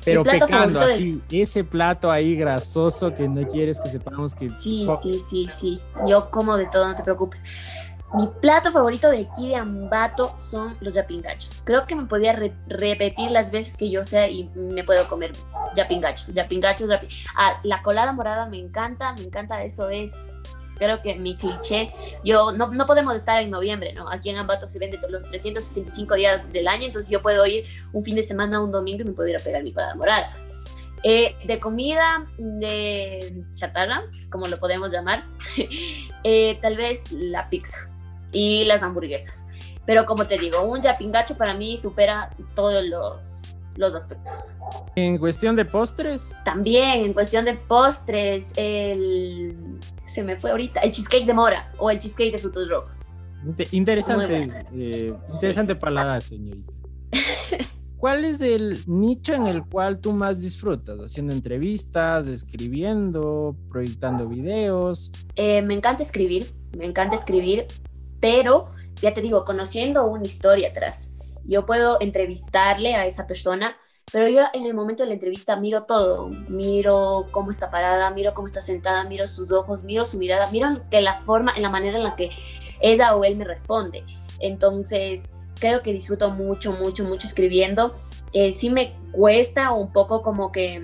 Pero 0.05 0.25
pecando 0.25 0.81
así, 0.81 1.23
ese 1.31 1.63
plato 1.63 2.11
ahí 2.11 2.35
grasoso 2.35 3.15
que 3.15 3.29
no 3.29 3.47
quieres 3.47 3.81
que 3.81 3.89
sepamos 3.89 4.35
que... 4.35 4.51
Sí, 4.51 4.87
sí, 5.01 5.21
sí, 5.21 5.49
sí. 5.55 5.81
Yo 6.09 6.29
como 6.31 6.57
de 6.57 6.67
todo, 6.67 6.89
no 6.89 6.97
te 6.97 7.05
preocupes. 7.05 7.45
Mi 8.15 8.27
plato 8.41 8.71
favorito 8.73 9.11
de 9.11 9.21
aquí 9.31 9.49
de 9.49 9.57
Ambato 9.57 10.35
son 10.39 10.77
los 10.81 10.93
yapingachos. 10.93 11.63
Creo 11.65 11.87
que 11.87 11.95
me 11.95 12.05
podía 12.05 12.33
re- 12.35 12.53
repetir 12.69 13.31
las 13.31 13.51
veces 13.51 13.77
que 13.77 13.91
yo 13.91 14.05
sea 14.05 14.29
y 14.29 14.51
me 14.55 14.85
puedo 14.85 15.09
comer 15.09 15.33
yapingachos, 15.77 16.29
yapingachos, 16.35 16.89
yapi- 16.91 17.09
Ah, 17.37 17.59
la 17.63 17.81
colada 17.83 18.13
morada 18.13 18.47
me 18.47 18.59
encanta, 18.59 19.15
me 19.15 19.23
encanta, 19.23 19.65
eso 19.65 19.89
es, 19.89 20.31
creo 20.77 21.01
que 21.01 21.15
mi 21.15 21.37
cliché. 21.37 21.91
Yo, 22.23 22.53
no, 22.53 22.69
no 22.69 22.85
podemos 22.85 23.15
estar 23.17 23.41
en 23.41 23.49
noviembre, 23.51 23.95
¿no? 23.95 24.11
Aquí 24.11 24.29
en 24.29 24.37
Ambato 24.37 24.67
se 24.67 24.79
vende 24.79 24.99
los 25.09 25.25
365 25.31 26.15
días 26.15 26.43
del 26.53 26.69
año, 26.69 26.85
entonces 26.85 27.11
yo 27.11 27.23
puedo 27.23 27.47
ir 27.47 27.65
un 27.95 28.05
fin 28.05 28.15
de 28.15 28.23
semana, 28.23 28.61
un 28.61 28.71
domingo 28.73 29.03
y 29.03 29.07
me 29.07 29.13
puedo 29.13 29.29
ir 29.31 29.37
a 29.37 29.43
pegar 29.43 29.63
mi 29.63 29.73
colada 29.73 29.95
morada. 29.95 30.35
Eh, 31.03 31.35
de 31.47 31.59
comida, 31.59 32.27
de 32.37 33.43
chatarra, 33.57 34.03
como 34.31 34.47
lo 34.49 34.59
podemos 34.59 34.93
llamar, 34.93 35.25
eh, 36.25 36.59
tal 36.61 36.77
vez 36.77 37.11
la 37.11 37.49
pizza 37.49 37.89
y 38.33 38.65
las 38.65 38.83
hamburguesas. 38.83 39.47
Pero 39.87 40.07
como 40.07 40.27
te 40.27 40.39
digo, 40.39 40.63
un 40.63 40.81
yapingacho 40.81 41.37
para 41.37 41.55
mí 41.55 41.77
supera 41.77 42.31
todos 42.55 42.85
los, 42.85 43.43
los 43.77 43.95
aspectos. 43.95 44.55
En 44.95 45.19
cuestión 45.19 45.57
de 45.57 45.65
postres, 45.65 46.31
También 46.45 47.05
en 47.05 47.13
cuestión 47.13 47.45
de 47.45 47.55
postres, 47.55 48.53
el... 48.57 49.57
Se 50.07 50.23
me 50.23 50.37
fue 50.37 50.51
ahorita, 50.51 50.81
el 50.81 50.93
cheesecake 50.93 51.25
de 51.27 51.35
mora 51.35 51.73
o 51.79 51.91
el 51.91 51.99
cheesecake 51.99 52.33
de 52.33 52.39
frutos 52.39 52.69
rojos. 52.69 53.13
inte- 53.45 53.67
interesante, 53.73 54.47
eh, 54.75 55.15
interesante 55.35 55.75
paladar, 55.75 56.23
señorita. 56.23 56.73
¿Cuál 57.97 58.25
es 58.25 58.41
el 58.41 58.79
nicho 58.87 59.33
en 59.33 59.47
el 59.47 59.65
cual 59.65 60.01
tú 60.01 60.13
más 60.13 60.41
disfrutas? 60.43 60.99
¿Haciendo 60.99 61.33
entrevistas, 61.33 62.27
escribiendo, 62.29 63.57
proyectando 63.71 64.27
videos? 64.29 65.13
Eh, 65.37 65.63
me 65.63 65.75
encanta 65.75 66.03
escribir, 66.03 66.47
me 66.77 66.85
encanta 66.85 67.15
escribir, 67.15 67.67
pero 68.23 68.69
ya 69.03 69.13
te 69.13 69.21
digo, 69.21 69.45
conociendo 69.45 70.07
una 70.07 70.23
historia 70.23 70.69
atrás, 70.69 71.11
yo 71.45 71.67
puedo 71.67 72.01
entrevistarle 72.01 72.95
a 72.95 73.05
esa 73.05 73.27
persona, 73.27 73.77
pero 74.13 74.29
yo 74.29 74.43
en 74.53 74.65
el 74.65 74.75
momento 74.75 75.03
de 75.03 75.09
la 75.09 75.15
entrevista 75.15 75.57
miro 75.57 75.83
todo, 75.83 76.29
miro 76.49 77.27
cómo 77.33 77.51
está 77.51 77.69
parada, 77.69 78.11
miro 78.13 78.33
cómo 78.33 78.47
está 78.47 78.61
sentada, 78.61 79.03
miro 79.05 79.27
sus 79.27 79.51
ojos, 79.51 79.83
miro 79.83 80.05
su 80.05 80.19
mirada, 80.19 80.49
miro 80.53 80.83
que 80.89 81.01
la 81.01 81.21
forma, 81.23 81.53
en 81.57 81.63
la 81.63 81.69
manera 81.71 81.99
en 81.99 82.05
la 82.05 82.15
que 82.15 82.31
ella 82.81 83.17
o 83.17 83.25
él 83.25 83.35
me 83.35 83.45
responde. 83.45 84.05
Entonces, 84.39 85.33
creo 85.59 85.83
que 85.83 85.93
disfruto 85.93 86.31
mucho, 86.31 86.73
mucho, 86.73 87.05
mucho 87.05 87.27
escribiendo. 87.27 87.97
Eh, 88.33 88.53
sí 88.53 88.71
me 88.71 88.95
cuesta 89.11 89.73
un 89.73 89.93
poco 89.93 90.23
como 90.23 90.53
que 90.53 90.81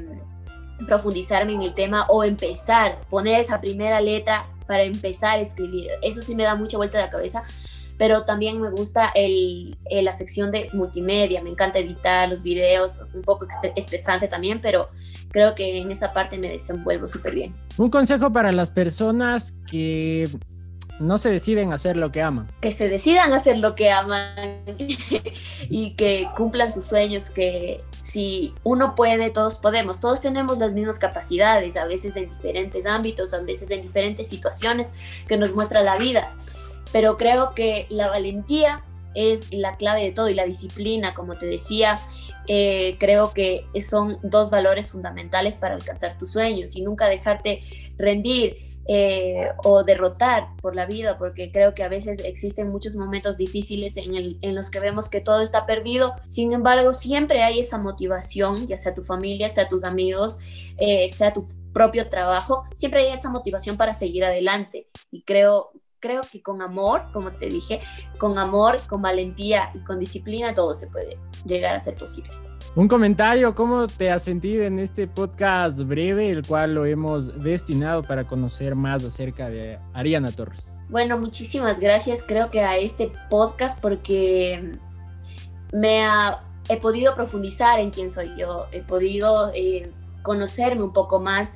profundizarme 0.88 1.52
en 1.52 1.62
el 1.62 1.74
tema 1.74 2.06
o 2.08 2.24
empezar, 2.24 3.00
poner 3.08 3.40
esa 3.40 3.60
primera 3.60 4.00
letra 4.00 4.48
para 4.68 4.84
empezar 4.84 5.38
a 5.38 5.42
escribir. 5.42 5.88
Eso 6.02 6.22
sí 6.22 6.36
me 6.36 6.44
da 6.44 6.54
mucha 6.54 6.76
vuelta 6.76 6.98
de 6.98 7.04
la 7.06 7.10
cabeza, 7.10 7.42
pero 7.96 8.22
también 8.22 8.60
me 8.60 8.70
gusta 8.70 9.10
el, 9.16 9.76
el- 9.86 10.04
la 10.04 10.12
sección 10.12 10.52
de 10.52 10.68
multimedia, 10.72 11.42
me 11.42 11.50
encanta 11.50 11.80
editar 11.80 12.28
los 12.28 12.42
videos, 12.44 13.00
un 13.12 13.22
poco 13.22 13.46
estre- 13.48 13.72
estresante 13.74 14.28
también, 14.28 14.60
pero 14.60 14.88
creo 15.32 15.54
que 15.56 15.78
en 15.78 15.90
esa 15.90 16.12
parte 16.12 16.38
me 16.38 16.48
desenvuelvo 16.48 17.08
súper 17.08 17.34
bien. 17.34 17.56
Un 17.76 17.90
consejo 17.90 18.32
para 18.32 18.52
las 18.52 18.70
personas 18.70 19.52
que 19.68 20.28
no 21.00 21.18
se 21.18 21.30
deciden 21.30 21.72
hacer 21.72 21.96
lo 21.96 22.10
que 22.10 22.22
aman. 22.22 22.48
que 22.60 22.72
se 22.72 22.88
decidan 22.88 23.32
a 23.32 23.36
hacer 23.36 23.58
lo 23.58 23.74
que 23.74 23.90
aman 23.90 24.64
y 25.68 25.90
que 25.92 26.28
cumplan 26.36 26.72
sus 26.72 26.86
sueños, 26.86 27.30
que 27.30 27.82
si 28.00 28.54
uno 28.64 28.94
puede, 28.94 29.30
todos 29.30 29.58
podemos, 29.58 30.00
todos 30.00 30.20
tenemos 30.20 30.58
las 30.58 30.72
mismas 30.72 30.98
capacidades, 30.98 31.76
a 31.76 31.86
veces 31.86 32.16
en 32.16 32.28
diferentes 32.28 32.86
ámbitos, 32.86 33.34
a 33.34 33.40
veces 33.40 33.70
en 33.70 33.82
diferentes 33.82 34.28
situaciones 34.28 34.92
que 35.26 35.36
nos 35.36 35.54
muestra 35.54 35.82
la 35.82 35.96
vida, 35.96 36.32
pero 36.92 37.16
creo 37.16 37.54
que 37.54 37.86
la 37.90 38.08
valentía 38.08 38.82
es 39.14 39.52
la 39.52 39.76
clave 39.76 40.02
de 40.04 40.12
todo 40.12 40.28
y 40.28 40.34
la 40.34 40.44
disciplina, 40.44 41.14
como 41.14 41.34
te 41.34 41.46
decía, 41.46 41.96
eh, 42.46 42.96
creo 42.98 43.32
que 43.34 43.66
son 43.80 44.18
dos 44.22 44.48
valores 44.48 44.90
fundamentales 44.90 45.56
para 45.56 45.74
alcanzar 45.74 46.16
tus 46.18 46.32
sueños 46.32 46.76
y 46.76 46.82
nunca 46.82 47.08
dejarte 47.08 47.62
rendir 47.98 48.67
eh, 48.90 49.48
o 49.64 49.84
derrotar 49.84 50.48
por 50.62 50.74
la 50.74 50.86
vida, 50.86 51.18
porque 51.18 51.52
creo 51.52 51.74
que 51.74 51.82
a 51.82 51.88
veces 51.88 52.20
existen 52.24 52.70
muchos 52.70 52.94
momentos 52.96 53.36
difíciles 53.36 53.98
en, 53.98 54.14
el- 54.14 54.38
en 54.40 54.54
los 54.54 54.70
que 54.70 54.80
vemos 54.80 55.10
que 55.10 55.20
todo 55.20 55.42
está 55.42 55.66
perdido. 55.66 56.14
Sin 56.28 56.52
embargo, 56.54 56.94
siempre 56.94 57.42
hay 57.42 57.60
esa 57.60 57.76
motivación, 57.76 58.66
ya 58.66 58.78
sea 58.78 58.94
tu 58.94 59.04
familia, 59.04 59.50
sea 59.50 59.68
tus 59.68 59.84
amigos, 59.84 60.38
eh, 60.78 61.08
sea 61.10 61.34
tu 61.34 61.46
propio 61.74 62.08
trabajo, 62.08 62.64
siempre 62.74 63.02
hay 63.06 63.16
esa 63.16 63.28
motivación 63.30 63.76
para 63.76 63.92
seguir 63.92 64.24
adelante. 64.24 64.88
Y 65.10 65.22
creo, 65.22 65.70
creo 66.00 66.22
que 66.32 66.42
con 66.42 66.62
amor, 66.62 67.02
como 67.12 67.30
te 67.32 67.46
dije, 67.46 67.80
con 68.18 68.38
amor, 68.38 68.80
con 68.88 69.02
valentía 69.02 69.70
y 69.74 69.80
con 69.80 69.98
disciplina, 70.00 70.54
todo 70.54 70.74
se 70.74 70.86
puede 70.86 71.18
llegar 71.44 71.76
a 71.76 71.80
ser 71.80 71.94
posible. 71.94 72.30
Un 72.74 72.86
comentario, 72.86 73.54
¿cómo 73.54 73.86
te 73.86 74.10
has 74.10 74.22
sentido 74.22 74.64
en 74.64 74.78
este 74.78 75.06
podcast 75.08 75.80
breve, 75.80 76.30
el 76.30 76.46
cual 76.46 76.74
lo 76.74 76.84
hemos 76.84 77.42
destinado 77.42 78.02
para 78.02 78.24
conocer 78.24 78.74
más 78.74 79.04
acerca 79.04 79.48
de 79.48 79.78
Ariana 79.94 80.30
Torres? 80.30 80.80
Bueno, 80.88 81.18
muchísimas 81.18 81.80
gracias 81.80 82.22
creo 82.22 82.50
que 82.50 82.60
a 82.60 82.76
este 82.76 83.10
podcast 83.30 83.80
porque 83.80 84.78
me 85.72 86.02
he 86.68 86.76
podido 86.76 87.14
profundizar 87.14 87.80
en 87.80 87.90
quién 87.90 88.10
soy 88.10 88.30
yo, 88.36 88.66
he 88.70 88.82
podido 88.82 89.50
eh, 89.54 89.90
conocerme 90.22 90.82
un 90.82 90.92
poco 90.92 91.20
más. 91.20 91.54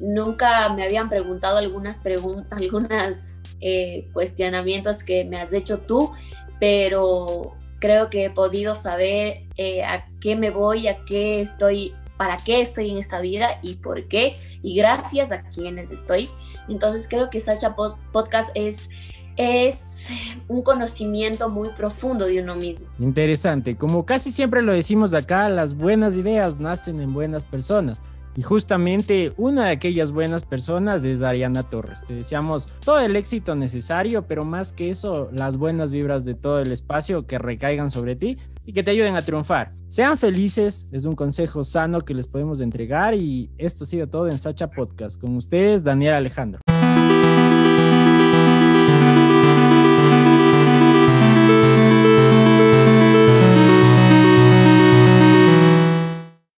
Nunca 0.00 0.68
me 0.70 0.84
habían 0.84 1.08
preguntado 1.08 1.58
algunas 1.58 1.98
preguntas, 1.98 2.46
algunas 2.58 3.38
eh, 3.60 4.08
cuestionamientos 4.12 5.02
que 5.02 5.24
me 5.24 5.36
has 5.36 5.52
hecho 5.52 5.78
tú, 5.78 6.12
pero 6.60 7.54
creo 7.84 8.08
que 8.08 8.24
he 8.24 8.30
podido 8.30 8.74
saber 8.74 9.42
eh, 9.58 9.82
a 9.82 10.06
qué 10.22 10.36
me 10.36 10.48
voy, 10.48 10.88
a 10.88 11.04
qué 11.04 11.42
estoy, 11.42 11.92
para 12.16 12.38
qué 12.38 12.62
estoy 12.62 12.90
en 12.90 12.96
esta 12.96 13.20
vida 13.20 13.58
y 13.60 13.74
por 13.74 14.08
qué, 14.08 14.38
y 14.62 14.74
gracias 14.74 15.30
a 15.30 15.42
quienes 15.50 15.90
estoy. 15.90 16.30
Entonces 16.70 17.06
creo 17.08 17.28
que 17.28 17.42
Sacha 17.42 17.76
Pod- 17.76 17.98
Podcast 18.10 18.48
es, 18.54 18.88
es 19.36 20.08
un 20.48 20.62
conocimiento 20.62 21.50
muy 21.50 21.68
profundo 21.76 22.24
de 22.24 22.40
uno 22.40 22.56
mismo. 22.56 22.86
Interesante, 22.98 23.76
como 23.76 24.06
casi 24.06 24.30
siempre 24.30 24.62
lo 24.62 24.72
decimos 24.72 25.12
acá, 25.12 25.50
las 25.50 25.74
buenas 25.76 26.14
ideas 26.16 26.58
nacen 26.58 27.02
en 27.02 27.12
buenas 27.12 27.44
personas. 27.44 28.00
Y 28.36 28.42
justamente 28.42 29.32
una 29.36 29.66
de 29.66 29.72
aquellas 29.72 30.10
buenas 30.10 30.44
personas 30.44 31.04
es 31.04 31.22
Ariana 31.22 31.62
Torres. 31.62 32.04
Te 32.04 32.14
deseamos 32.14 32.66
todo 32.84 33.00
el 33.00 33.16
éxito 33.16 33.54
necesario, 33.54 34.26
pero 34.26 34.44
más 34.44 34.72
que 34.72 34.90
eso, 34.90 35.28
las 35.32 35.56
buenas 35.56 35.90
vibras 35.90 36.24
de 36.24 36.34
todo 36.34 36.60
el 36.60 36.72
espacio 36.72 37.26
que 37.26 37.38
recaigan 37.38 37.90
sobre 37.90 38.16
ti 38.16 38.38
y 38.64 38.72
que 38.72 38.82
te 38.82 38.90
ayuden 38.90 39.16
a 39.16 39.22
triunfar. 39.22 39.72
Sean 39.86 40.18
felices, 40.18 40.88
es 40.90 41.04
un 41.04 41.14
consejo 41.14 41.62
sano 41.62 42.00
que 42.00 42.14
les 42.14 42.26
podemos 42.26 42.60
entregar 42.60 43.14
y 43.14 43.50
esto 43.58 43.84
ha 43.84 43.86
sido 43.86 44.08
todo 44.08 44.28
en 44.28 44.38
Sacha 44.38 44.68
Podcast. 44.70 45.20
Con 45.20 45.36
ustedes, 45.36 45.84
Daniel 45.84 46.14
Alejandro. 46.14 46.60